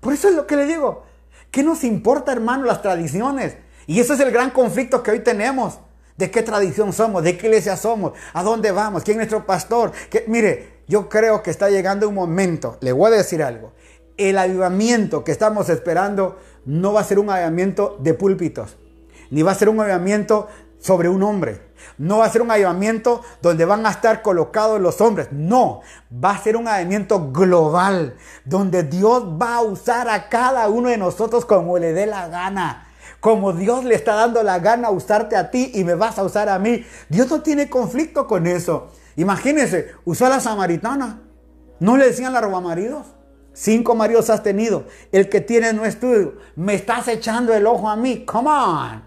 [0.00, 1.04] Por eso es lo que le digo.
[1.50, 3.56] ¿Qué nos importa, hermano, las tradiciones?
[3.86, 5.78] Y ese es el gran conflicto que hoy tenemos.
[6.16, 7.22] ¿De qué tradición somos?
[7.22, 8.12] ¿De qué iglesia somos?
[8.34, 9.02] ¿A dónde vamos?
[9.02, 9.92] ¿Quién es nuestro pastor?
[10.10, 13.72] Que, mire, yo creo que está llegando un momento, le voy a decir algo
[14.28, 18.76] el avivamiento que estamos esperando no va a ser un avivamiento de púlpitos,
[19.30, 20.46] ni va a ser un avivamiento
[20.78, 21.69] sobre un hombre.
[21.98, 25.28] No va a ser un avivamiento donde van a estar colocados los hombres.
[25.32, 25.80] No,
[26.12, 30.98] va a ser un avivamiento global, donde Dios va a usar a cada uno de
[30.98, 32.86] nosotros como le dé la gana.
[33.20, 36.48] Como Dios le está dando la gana usarte a ti y me vas a usar
[36.48, 36.84] a mí.
[37.08, 38.88] Dios no tiene conflicto con eso.
[39.16, 41.20] Imagínense, usó a la samaritana.
[41.80, 43.06] ¿No le decían la roba maridos?
[43.52, 44.84] Cinco maridos has tenido.
[45.12, 46.34] El que tiene no es tuyo.
[46.56, 48.24] Me estás echando el ojo a mí.
[48.24, 49.02] Come on.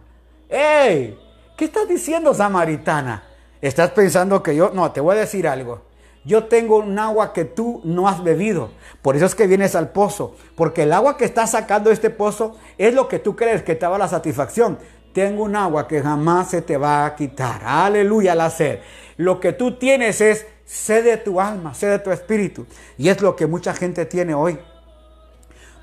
[0.50, 1.18] Hey,
[1.56, 3.24] ¿qué estás diciendo, samaritana?
[3.62, 4.72] Estás pensando que yo.
[4.74, 5.82] No, te voy a decir algo.
[6.26, 8.72] Yo tengo un agua que tú no has bebido.
[9.02, 10.36] Por eso es que vienes al pozo.
[10.56, 13.76] Porque el agua que estás sacando de este pozo es lo que tú crees que
[13.76, 14.78] te da la satisfacción.
[15.14, 17.62] Tengo un agua que jamás se te va a quitar.
[17.66, 18.80] Aleluya, la sed.
[19.18, 22.66] Lo que tú tienes es Sé de tu alma, sé de tu espíritu.
[22.98, 24.58] Y es lo que mucha gente tiene hoy.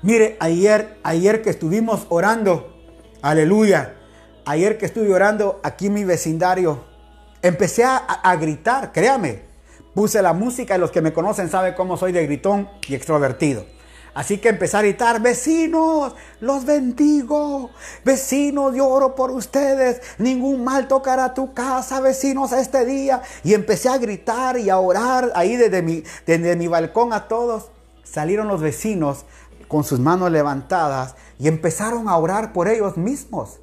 [0.01, 2.75] Mire, ayer, ayer que estuvimos orando,
[3.21, 3.95] aleluya,
[4.45, 6.83] ayer que estuve orando aquí en mi vecindario,
[7.41, 9.43] empecé a, gritar, créame.
[9.93, 13.65] Puse la música y los que me conocen saben cómo soy de gritón y extrovertido.
[14.13, 17.71] Así que empecé a gritar, vecinos, los bendigo.
[18.03, 20.01] Vecinos, yo oro por ustedes.
[20.17, 23.21] Ningún mal tocará tu casa, vecinos, este día.
[23.43, 27.69] Y empecé a gritar y a orar ahí desde mi, desde mi balcón a todos.
[28.03, 29.25] Salieron los vecinos
[29.69, 33.60] con sus manos levantadas y empezaron a orar por ellos mismos.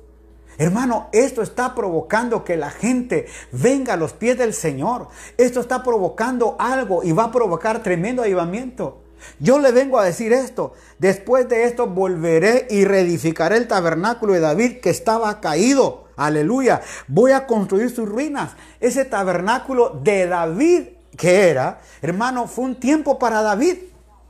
[0.59, 5.09] Hermano, esto está provocando que la gente venga a los pies del Señor.
[5.37, 8.99] Esto está provocando algo y va a provocar tremendo avivamiento.
[9.39, 10.73] Yo le vengo a decir esto.
[10.99, 16.09] Después de esto volveré y reedificaré el tabernáculo de David que estaba caído.
[16.17, 16.81] Aleluya.
[17.07, 18.53] Voy a construir sus ruinas.
[18.81, 20.83] Ese tabernáculo de David
[21.17, 23.77] que era, hermano, fue un tiempo para David.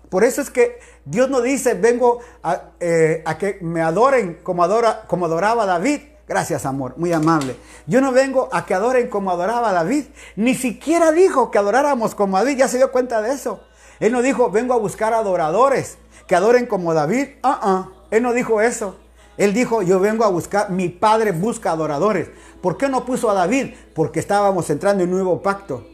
[0.09, 5.67] Por eso es que Dios no dice, vengo a, eh, que me adoren como adoraba
[5.67, 6.01] David.
[6.29, 7.57] Gracias, amor, muy amable.
[7.87, 10.05] Yo no vengo a que adoren como adoraba David.
[10.37, 12.59] Ni siquiera dijo que adoráramos como David.
[12.59, 13.61] Ya se dio cuenta de eso.
[13.99, 17.29] Él no dijo, vengo a buscar adoradores que adoren como David.
[17.43, 18.97] Uh Él no dijo eso.
[19.39, 22.29] Él dijo, yo vengo a buscar, mi padre busca adoradores.
[22.61, 23.75] ¿Por qué no puso a David?
[23.95, 25.87] Porque estábamos entrando en un nuevo pacto.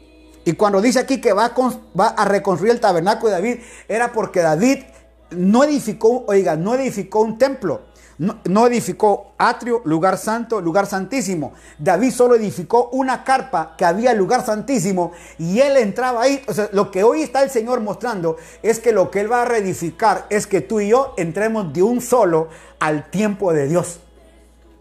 [0.45, 1.55] Y cuando dice aquí que va a,
[1.99, 4.83] va a reconstruir el tabernáculo de David, era porque David
[5.31, 7.83] no edificó, oiga, no edificó un templo
[8.19, 11.53] no, edificó atrio, lugar santo, lugar santísimo.
[11.79, 16.43] David solo edificó una carpa que había lugar santísimo y él entraba ahí.
[16.47, 19.43] O sea, lo que hoy está el Señor mostrando es que lo que él va
[19.43, 22.49] a reedificar es que tú y yo entremos de un solo
[22.79, 24.01] al tiempo de Dios.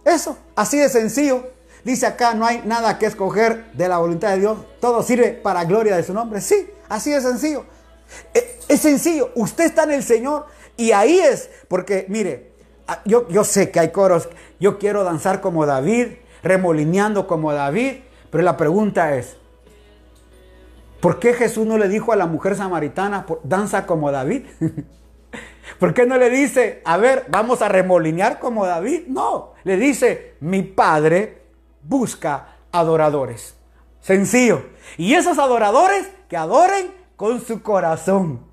[0.06, 1.52] Eso, así de sencillo.
[1.84, 4.60] Dice acá, no hay nada que escoger de la voluntad de Dios.
[4.80, 6.40] Todo sirve para gloria de su nombre.
[6.40, 7.66] Sí, así de sencillo.
[8.34, 9.32] Es, es sencillo.
[9.36, 10.46] Usted está en el Señor
[10.78, 12.53] y ahí es, porque mire,
[13.06, 14.30] yo, yo sé que hay coros,
[14.60, 16.08] yo quiero danzar como David,
[16.44, 17.96] remolineando como David,
[18.30, 19.38] pero la pregunta es,
[21.00, 24.46] ¿por qué Jesús no le dijo a la mujer samaritana, danza como David?
[25.80, 29.04] ¿Por qué no le dice, a ver, vamos a remolinear como David?
[29.08, 31.44] No, le dice, mi padre
[31.82, 33.56] busca adoradores.
[34.02, 34.64] sencillo.
[34.98, 38.53] Y esos adoradores que adoren con su corazón.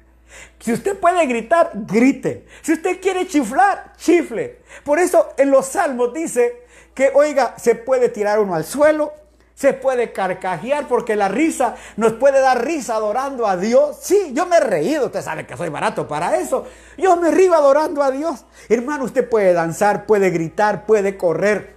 [0.58, 2.46] Si usted puede gritar, grite.
[2.62, 4.60] Si usted quiere chiflar, chifle.
[4.84, 9.12] Por eso en los salmos dice que, oiga, se puede tirar uno al suelo,
[9.60, 13.98] se puede carcajear porque la risa nos puede dar risa adorando a Dios.
[14.00, 16.66] Sí, yo me he reído, usted sabe que soy barato para eso.
[16.96, 18.46] Yo me río adorando a Dios.
[18.70, 21.76] Hermano, usted puede danzar, puede gritar, puede correr.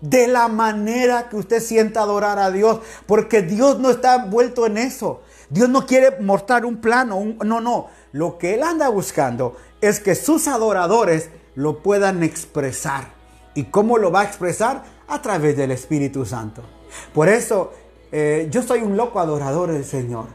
[0.00, 4.78] De la manera que usted sienta adorar a Dios, porque Dios no está envuelto en
[4.78, 5.22] eso.
[5.48, 7.88] Dios no quiere mostrar un plano, no, no.
[8.12, 13.08] Lo que Él anda buscando es que sus adoradores lo puedan expresar.
[13.54, 14.84] ¿Y cómo lo va a expresar?
[15.08, 16.62] A través del Espíritu Santo.
[17.14, 17.72] Por eso
[18.12, 20.26] eh, yo soy un loco adorador del Señor.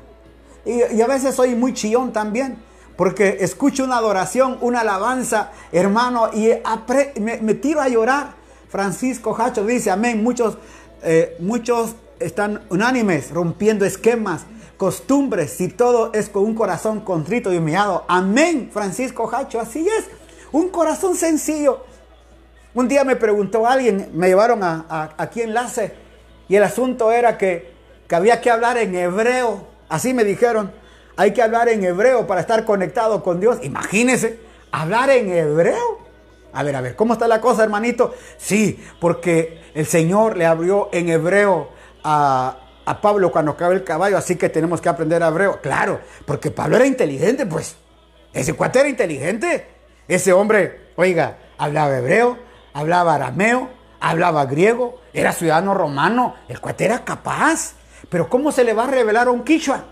[0.65, 2.57] Y, a veces soy muy chillón también.
[2.95, 6.51] Porque escucho una adoración, una alabanza, hermano, y
[7.19, 8.35] me, tiro a llorar.
[8.69, 10.21] Francisco Hacho dice, amén.
[10.23, 10.57] Muchos,
[11.01, 14.45] eh, muchos están unánimes, rompiendo esquemas,
[14.81, 18.03] costumbres, si todo es con un corazón contrito y humillado.
[18.07, 20.05] Amén, Francisco Hacho, así es.
[20.51, 21.83] Un corazón sencillo.
[22.73, 25.93] Un día me preguntó alguien, me llevaron a, aquí enlace
[26.49, 27.71] y el asunto era que,
[28.07, 29.67] que había que hablar en hebreo.
[29.87, 30.71] Así me dijeron,
[31.15, 33.59] hay que hablar en hebreo para estar conectado con Dios.
[33.61, 34.39] Imagínense,
[34.71, 35.99] hablar en hebreo.
[36.53, 38.15] A ver, a ver, ¿cómo está la cosa, hermanito?
[38.39, 41.69] Sí, porque el Señor le abrió en hebreo
[42.03, 45.61] a, a Pablo cuando cabe el caballo, así que tenemos que aprender hebreo.
[45.61, 47.75] Claro, porque Pablo era inteligente, pues.
[48.33, 49.67] Ese cuate era inteligente.
[50.07, 52.37] Ese hombre, oiga, hablaba hebreo,
[52.73, 53.69] hablaba arameo,
[53.99, 57.73] hablaba griego, era ciudadano romano, el cuate era capaz.
[58.09, 59.85] Pero ¿cómo se le va a revelar a un quichua?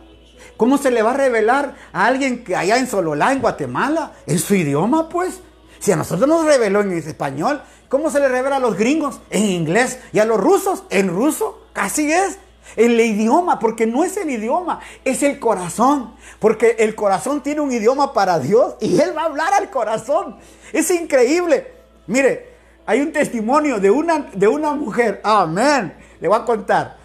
[0.58, 4.40] ¿Cómo se le va a revelar a alguien que allá en Sololá, en Guatemala, en
[4.40, 5.40] su idioma, pues?
[5.80, 9.22] Si a nosotros nos reveló en español, ¿cómo se le revela a los gringos?
[9.30, 10.00] En inglés.
[10.12, 10.84] ¿Y a los rusos?
[10.90, 11.68] En ruso.
[11.72, 12.40] Casi es.
[12.76, 16.16] El idioma, porque no es el idioma, es el corazón.
[16.40, 20.38] Porque el corazón tiene un idioma para Dios y Él va a hablar al corazón.
[20.72, 21.74] Es increíble.
[22.08, 22.50] Mire,
[22.86, 25.22] hay un testimonio de una, de una mujer.
[25.24, 25.94] Amén.
[26.20, 26.98] Le voy a contar.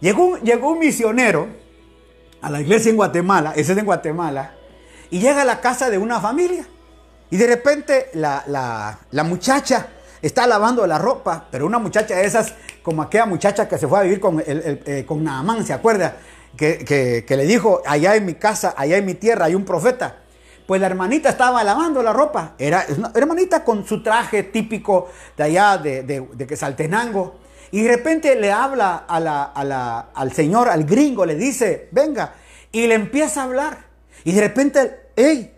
[0.00, 1.48] Llegó un, llegó un misionero
[2.44, 4.54] a la iglesia en Guatemala, ese es en Guatemala,
[5.10, 6.66] y llega a la casa de una familia.
[7.30, 9.88] Y de repente la, muchacha
[10.26, 13.98] está lavando la ropa, pero una muchacha de esas, como aquella muchacha que se fue
[13.98, 16.16] a vivir con, el, eh, con Naamán, ¿se acuerda?
[16.56, 20.16] Que, que, le dijo, allá en mi casa, allá en mi tierra hay un profeta.
[20.66, 22.54] Pues la hermanita estaba lavando la ropa.
[22.58, 27.40] Era una hermanita con su traje típico de allá de, de, Quesaltenango.
[27.72, 29.04] Y de repente le habla
[30.14, 32.34] al señor, al gringo, le dice, venga.
[32.70, 33.78] Y le empieza a hablar.
[34.22, 35.52] Y de repente, hey,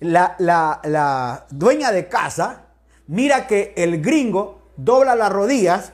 [0.00, 2.67] la, la dueña de casa
[3.08, 5.92] mira que el gringo dobla las rodillas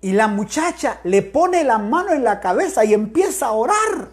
[0.00, 4.10] y la muchacha le pone la mano en la cabeza y empieza a orar.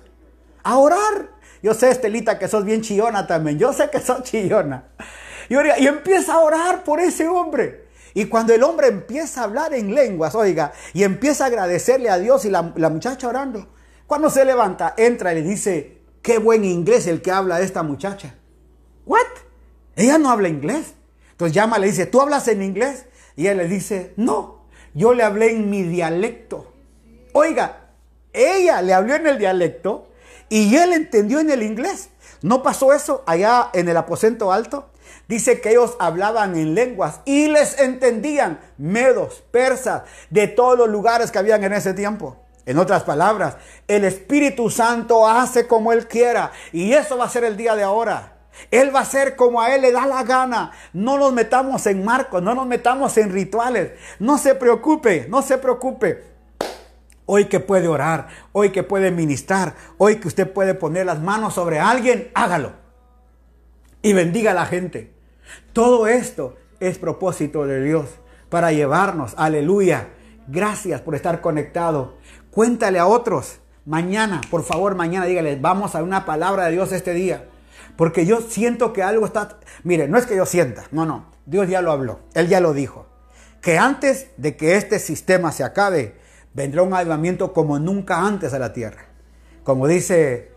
[0.63, 1.31] A orar.
[1.61, 3.59] Yo sé, Estelita, que sos bien chillona también.
[3.59, 4.85] Yo sé que sos chillona.
[5.49, 7.89] Y, empieza a orar por ese hombre.
[8.13, 12.17] Y cuando el hombre empieza a hablar en lenguas, oiga, y empieza a agradecerle a
[12.17, 13.67] Dios y la, muchacha orando,
[14.07, 18.35] cuando se levanta, entra y le dice, qué buen inglés el que habla esta muchacha.
[19.05, 19.27] ¿What?
[19.97, 20.93] Ella no habla inglés.
[21.41, 23.07] Entonces llama, le dice, ¿tú hablas en inglés?
[23.35, 26.71] Y él le dice, no, yo le hablé en mi dialecto.
[27.33, 27.87] Oiga,
[28.31, 30.07] ella le habló en el dialecto
[30.49, 32.09] y él entendió en el inglés.
[32.43, 34.91] ¿No pasó eso allá en el aposento alto?
[35.27, 41.31] Dice que ellos hablaban en lenguas y les entendían medos, persas, de todos los lugares
[41.31, 42.37] que habían en ese tiempo.
[42.67, 43.55] En otras palabras,
[43.87, 47.81] el Espíritu Santo hace como Él quiera y eso va a ser el día de
[47.81, 48.40] ahora.
[48.69, 50.71] Él va a ser como a Él le da la gana.
[50.93, 53.91] No nos metamos en marcos, no nos metamos en rituales.
[54.19, 56.31] No se preocupe, no se preocupe
[57.33, 61.53] hoy que puede orar, hoy que puede ministrar, hoy que usted puede poner las manos
[61.53, 62.73] sobre alguien, hágalo.
[64.01, 65.13] Y bendiga a la gente.
[65.71, 68.09] Todo esto es propósito de Dios
[68.49, 70.09] para llevarnos, aleluya.
[70.47, 72.17] Gracias por estar conectado.
[72.51, 73.59] Cuéntale a otros.
[73.85, 77.45] Mañana, por favor, mañana dígales, vamos a una palabra de Dios este día.
[77.95, 79.59] Porque yo siento que algo está...
[79.83, 81.31] Mire, no es que yo sienta, no, no.
[81.45, 83.07] Dios ya lo habló, Él ya lo dijo.
[83.61, 86.15] Que antes de que este sistema se acabe,
[86.53, 89.05] vendrá un avivamiento como nunca antes a la tierra.
[89.63, 90.51] Como dice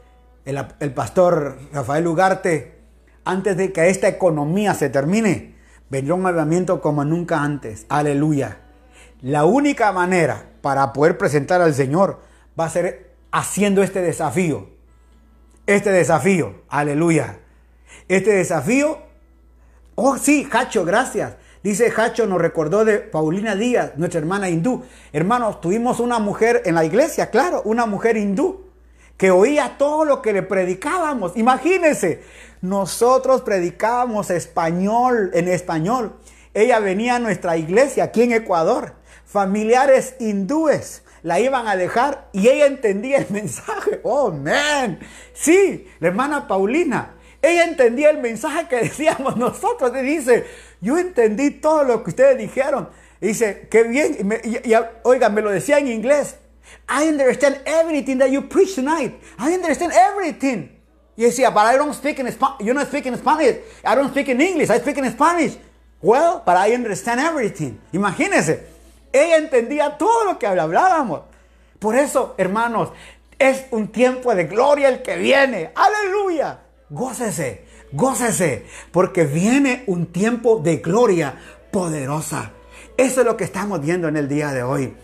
[0.45, 2.79] el, pastor Rafael Ugarte,
[3.25, 5.55] antes de que esta economía se termine,
[5.91, 7.87] vendrá un avivamiento como nunca antes.
[7.89, 8.59] Aleluya.
[9.21, 12.21] La única manera para poder presentar al Señor
[12.59, 14.74] va a ser haciendo este desafío.
[15.67, 16.63] Este desafío.
[16.69, 17.39] Aleluya.
[18.09, 18.99] Este desafío.
[19.95, 21.37] Oh, sí, Hacho, gracias.
[21.63, 24.85] Dice Hacho, nos recordó de Paulina Díaz, nuestra hermana hindú.
[25.15, 28.67] Hermanos, tuvimos una mujer en la iglesia, claro, una mujer hindú,
[29.17, 31.35] que oía todo lo que le predicábamos.
[31.37, 32.23] Imagínense,
[32.61, 36.17] nosotros predicábamos español, en español.
[36.53, 38.97] Ella venía a nuestra iglesia aquí en Ecuador.
[39.25, 44.01] Familiares hindúes la iban a dejar y ella entendía el mensaje.
[44.05, 45.01] Oh, man.
[45.33, 47.15] Sí, la hermana Paulina.
[47.43, 49.91] Ella entendía el mensaje que decíamos nosotros.
[49.97, 50.45] Y dice,
[50.81, 52.91] yo entendí todo lo que ustedes dijeron.
[53.21, 54.41] Y dice, qué bien.
[54.45, 54.73] Y,
[55.03, 56.37] oiga, me lo decía en inglés.
[56.89, 59.15] I understand everything that you preach tonight.
[59.39, 60.69] I understand everything.
[61.17, 62.61] Y decía, but I don't speak in Spanish.
[62.61, 63.57] You don't speak in Spanish.
[63.83, 64.69] I don't speak in English.
[64.69, 65.57] I speak in Spanish.
[66.03, 67.81] Well, but I understand everything.
[67.93, 68.74] Imagínense.
[69.15, 71.21] Ella entendía todo lo que hablábamos.
[71.79, 72.89] Por eso, hermanos,
[73.39, 75.71] es un tiempo de gloria el que viene.
[75.77, 76.59] Aleluya.
[76.91, 81.37] Gócese, gócese, porque viene un tiempo de gloria
[81.71, 82.51] poderosa.
[82.97, 84.97] Eso es lo que estamos viendo en el día de hoy.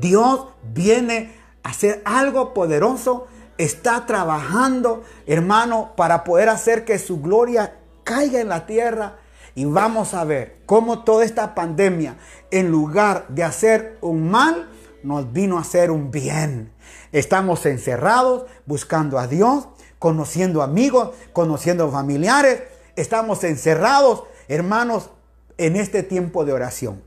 [0.00, 1.30] Dios viene
[1.62, 8.48] a hacer algo poderoso, está trabajando, hermano, para poder hacer que su gloria caiga en
[8.48, 9.18] la tierra.
[9.54, 12.16] Y vamos a ver cómo toda esta pandemia,
[12.50, 14.68] en lugar de hacer un mal,
[15.02, 16.72] nos vino a hacer un bien.
[17.12, 22.62] Estamos encerrados buscando a Dios, conociendo amigos, conociendo familiares.
[22.96, 25.10] Estamos encerrados, hermanos,
[25.58, 27.02] en este tiempo de oración.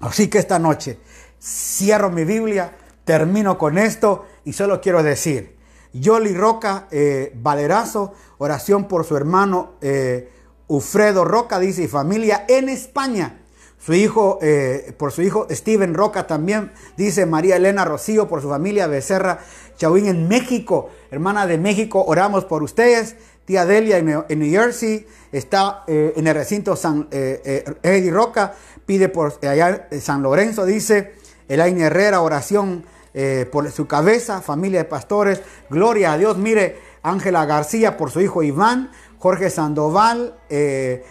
[0.00, 0.98] Así que esta noche
[1.40, 2.72] cierro mi Biblia,
[3.04, 5.56] termino con esto y solo quiero decir,
[5.92, 10.30] Yoli Roca eh, Valerazo, oración por su hermano eh,
[10.66, 13.40] Ufredo Roca, dice, y familia en España.
[13.78, 18.48] Su hijo, eh, por su hijo Steven Roca también, dice María Elena Rocío, por su
[18.48, 19.40] familia Becerra
[19.76, 20.88] Chauín en México.
[21.10, 23.16] Hermana de México, oramos por ustedes.
[23.44, 28.54] Tía Delia en, New Jersey, está eh, en el recinto San eh, Eddie Roca,
[28.86, 31.12] pide por allá San Lorenzo, dice
[31.46, 32.86] Elaine Herrera, oración
[33.52, 36.36] por su cabeza, familia de pastores, gloria a Dios.
[36.38, 38.90] Mire, Ángela García por su hijo Iván,
[39.24, 40.34] Jorge Sandoval,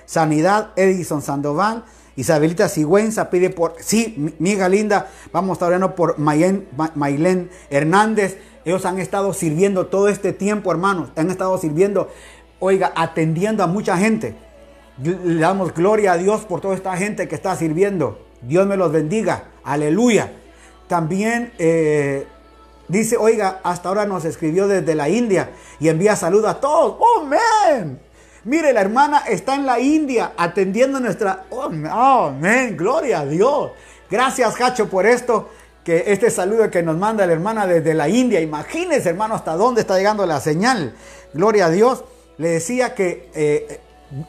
[0.05, 1.83] Sanidad, Edison Sandoval.
[2.15, 8.37] Isabelita Sigüenza pide por, sí, mi hija linda, vamos a estar orando por Maylén Hernández.
[8.65, 11.09] Ellos han estado sirviendo todo este tiempo, hermanos.
[11.15, 12.07] Han estado sirviendo,
[12.59, 14.35] oiga, atendiendo a mucha gente.
[15.01, 18.27] Le damos gloria a Dios por toda esta gente que está sirviendo.
[18.43, 19.45] Dios me los bendiga.
[19.63, 20.33] Aleluya.
[20.87, 22.27] También eh,
[22.93, 26.95] dice, oiga, hasta ahora nos escribió desde la India y envía salud a todos.
[26.99, 27.99] ¡Oh, man!
[28.45, 31.45] Mire, la hermana está en la India atendiendo nuestra...
[31.49, 33.71] Oh, amén, gloria a Dios.
[34.09, 35.49] Gracias, Hacho, por esto,
[35.83, 38.41] que este saludo que nos manda la hermana desde la India.
[38.41, 40.93] Imagínense, hermano, hasta dónde está llegando la señal.
[41.33, 42.03] Gloria a Dios.
[42.37, 43.79] Le decía que eh,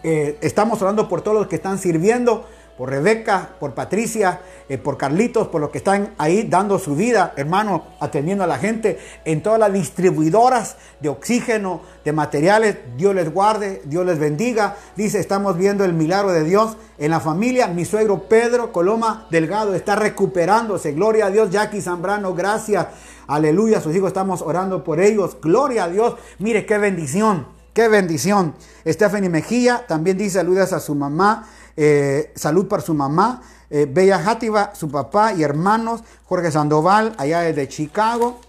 [0.02, 2.46] eh, estamos orando por todos los que están sirviendo
[2.76, 7.32] por Rebeca, por Patricia, eh, por Carlitos, por los que están ahí dando su vida,
[7.36, 12.76] hermano, atendiendo a la gente, en todas las distribuidoras de oxígeno, de materiales.
[12.96, 14.76] Dios les guarde, Dios les bendiga.
[14.96, 17.68] Dice, estamos viendo el milagro de Dios en la familia.
[17.68, 20.92] Mi suegro Pedro Coloma Delgado está recuperándose.
[20.92, 22.86] Gloria a Dios, Jackie Zambrano, gracias.
[23.26, 25.36] Aleluya, sus hijos estamos orando por ellos.
[25.40, 26.16] Gloria a Dios.
[26.38, 28.54] Mire qué bendición, qué bendición.
[28.86, 31.48] Stephanie Mejía también dice saludas a su mamá.
[31.76, 37.40] Eh, salud para su mamá, eh, Bella Játiva, su papá y hermanos, Jorge Sandoval, allá
[37.40, 38.40] desde Chicago.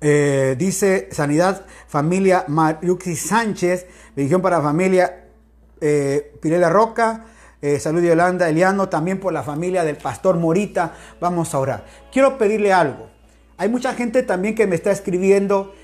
[0.00, 3.86] Eh, dice Sanidad, familia Mariuxi Sánchez,
[4.16, 5.26] bendición para familia
[5.80, 7.24] Pirela Roca,
[7.78, 10.94] salud Yolanda Eliano, también por la familia del pastor Morita.
[11.20, 11.86] Vamos a orar.
[12.12, 13.08] Quiero pedirle algo.
[13.56, 15.74] Hay mucha gente también que me está escribiendo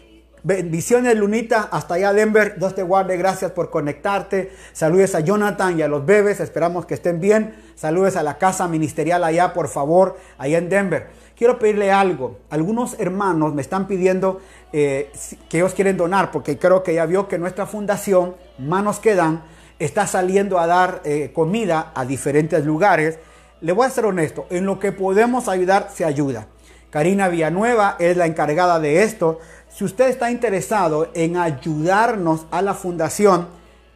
[0.47, 2.55] Bendiciones, Lunita, hasta allá Denver.
[2.57, 4.53] Dios te guarde, gracias por conectarte.
[4.73, 7.57] Saludes a Jonathan y a los bebés, esperamos que estén bien.
[7.75, 11.09] Saludes a la casa ministerial allá, por favor, allá en Denver.
[11.37, 12.39] Quiero pedirle algo.
[12.49, 14.41] Algunos hermanos me están pidiendo
[14.73, 15.11] eh,
[15.49, 19.43] que ellos quieren donar, porque creo que ya vio que nuestra fundación, Manos que Dan,
[19.81, 23.19] está saliendo a dar eh, comida a diferentes lugares.
[23.61, 26.47] Le voy a ser honesto, en lo que podemos ayudar, se ayuda.
[26.91, 29.41] Karina Villanueva es la encargada de esto.
[29.77, 33.47] Si usted está interesado en ayudarnos a la fundación,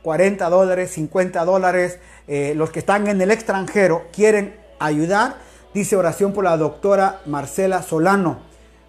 [0.03, 5.37] 40 dólares, 50 dólares, eh, los que están en el extranjero quieren ayudar,
[5.73, 8.41] dice oración por la doctora Marcela Solano.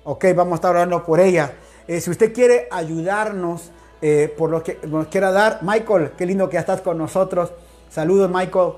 [0.03, 1.53] Ok, vamos a estar orando por ella.
[1.87, 3.71] Eh, si usted quiere ayudarnos
[4.01, 7.53] eh, por lo que nos quiera dar, Michael, qué lindo que estás con nosotros.
[7.89, 8.73] Saludos, Michael.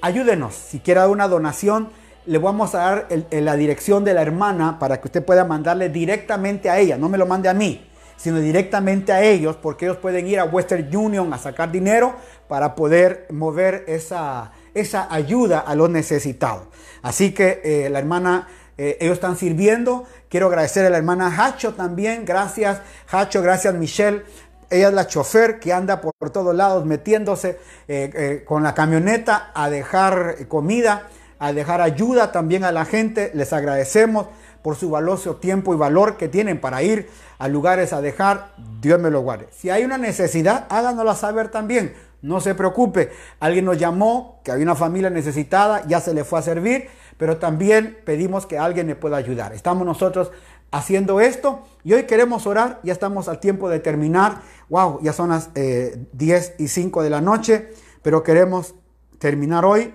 [0.00, 0.54] ayúdenos.
[0.54, 1.90] Si quiere dar una donación,
[2.26, 6.70] le vamos a dar la dirección de la hermana para que usted pueda mandarle directamente
[6.70, 10.28] a ella, no me lo mande a mí, sino directamente a ellos, porque ellos pueden
[10.28, 12.14] ir a Western Union a sacar dinero
[12.46, 16.64] para poder mover esa, esa ayuda a los necesitados.
[17.02, 18.46] Así que eh, la hermana,
[18.78, 20.04] eh, ellos están sirviendo.
[20.28, 22.24] Quiero agradecer a la hermana Hacho también.
[22.24, 24.22] Gracias, Hacho, gracias, Michelle.
[24.70, 27.58] Ella es la chofer que anda por, todos lados metiéndose
[27.88, 31.08] eh, con la camioneta a dejar comida,
[31.42, 33.32] a dejar ayuda también a la gente.
[33.34, 34.28] Les agradecemos
[34.62, 38.54] por su valioso tiempo y valor que tienen para ir a lugares a dejar.
[38.80, 39.48] Dios me lo guarde.
[39.50, 41.94] Si hay una necesidad, háganosla saber también.
[42.22, 43.10] No se preocupe.
[43.40, 46.86] Alguien nos llamó que había una familia necesitada, ya se le fue a servir,
[47.18, 49.52] pero también pedimos que alguien le pueda ayudar.
[49.52, 50.30] Estamos nosotros
[50.70, 52.78] haciendo esto y hoy queremos orar.
[52.84, 54.42] Ya estamos al tiempo de terminar.
[54.68, 58.76] Wow, ya son las 10 eh, y 5 de la noche, pero queremos
[59.18, 59.92] terminar hoy.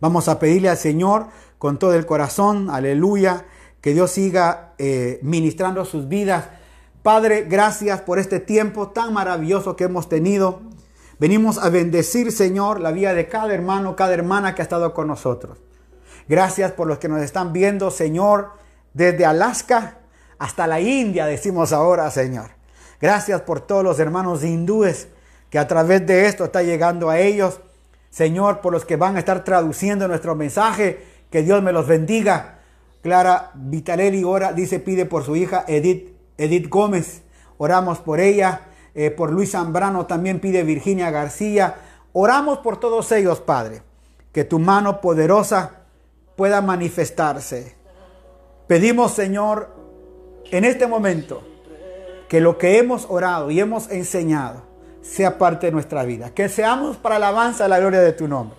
[0.00, 1.26] Vamos a pedirle al Señor
[1.58, 3.44] con todo el corazón, aleluya,
[3.80, 6.46] que Dios siga eh, ministrando sus vidas.
[7.02, 10.60] Padre, gracias por este tiempo tan maravilloso que hemos tenido.
[11.18, 15.08] Venimos a bendecir, Señor, la vida de cada hermano, cada hermana que ha estado con
[15.08, 15.58] nosotros.
[16.28, 18.52] Gracias por los que nos están viendo, Señor,
[18.94, 19.98] desde Alaska
[20.38, 22.50] hasta la India, decimos ahora, Señor.
[23.00, 25.08] Gracias por todos los hermanos hindúes
[25.50, 27.60] que a través de esto está llegando a ellos.
[28.10, 32.58] Señor, por los que van a estar traduciendo nuestro mensaje, que Dios me los bendiga.
[33.02, 37.22] Clara Vitarelli ora, dice, pide por su hija Edith, Edith Gómez.
[37.58, 38.62] Oramos por ella.
[38.94, 41.76] Eh, por Luis Zambrano también pide Virginia García.
[42.12, 43.82] Oramos por todos ellos, Padre,
[44.32, 45.82] que tu mano poderosa
[46.36, 47.76] pueda manifestarse.
[48.66, 49.74] Pedimos, Señor,
[50.50, 51.42] en este momento,
[52.28, 54.67] que lo que hemos orado y hemos enseñado
[55.02, 56.30] sea parte de nuestra vida.
[56.30, 58.58] Que seamos para alabanza la gloria de tu nombre.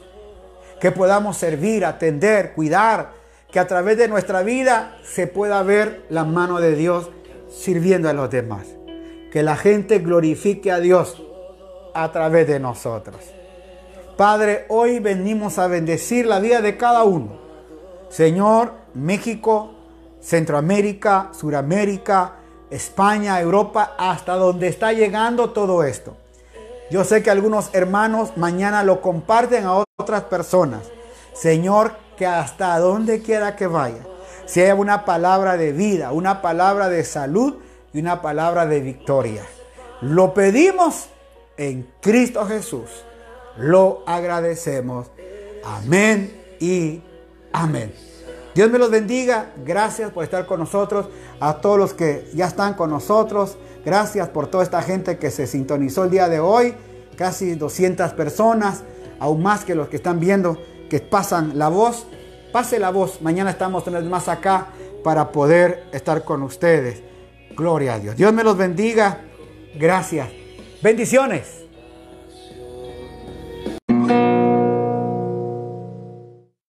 [0.79, 3.11] Que podamos servir, atender, cuidar.
[3.51, 7.09] Que a través de nuestra vida se pueda ver la mano de Dios
[7.49, 8.79] sirviendo a los demás
[9.31, 11.21] que la gente glorifique a Dios
[11.93, 13.17] a través de nosotros.
[14.17, 17.39] Padre, hoy venimos a bendecir la vida de cada uno.
[18.09, 19.71] Señor, México,
[20.19, 22.35] Centroamérica, Suramérica,
[22.69, 26.17] España, Europa, hasta donde está llegando todo esto.
[26.91, 30.81] Yo sé que algunos hermanos mañana lo comparten a otras personas.
[31.33, 34.05] Señor, que hasta donde quiera que vaya,
[34.45, 37.55] sea una palabra de vida, una palabra de salud,
[37.93, 39.43] y una palabra de victoria.
[40.01, 41.07] Lo pedimos
[41.57, 42.89] en Cristo Jesús.
[43.57, 45.07] Lo agradecemos.
[45.63, 47.01] Amén y
[47.51, 47.93] amén.
[48.55, 49.51] Dios me los bendiga.
[49.65, 51.07] Gracias por estar con nosotros.
[51.39, 53.57] A todos los que ya están con nosotros.
[53.89, 56.75] Gracias por toda esta gente que se sintonizó el día de hoy.
[57.17, 58.83] Casi 200 personas.
[59.17, 60.61] Aún más que los que están viendo
[60.91, 62.05] que pasan la voz.
[62.53, 63.19] Pase la voz.
[63.23, 64.67] Mañana estamos más acá
[65.03, 67.01] para poder estar con ustedes.
[67.57, 68.15] Gloria a Dios.
[68.15, 69.21] Dios me los bendiga.
[69.73, 70.29] Gracias.
[70.83, 71.58] Bendiciones.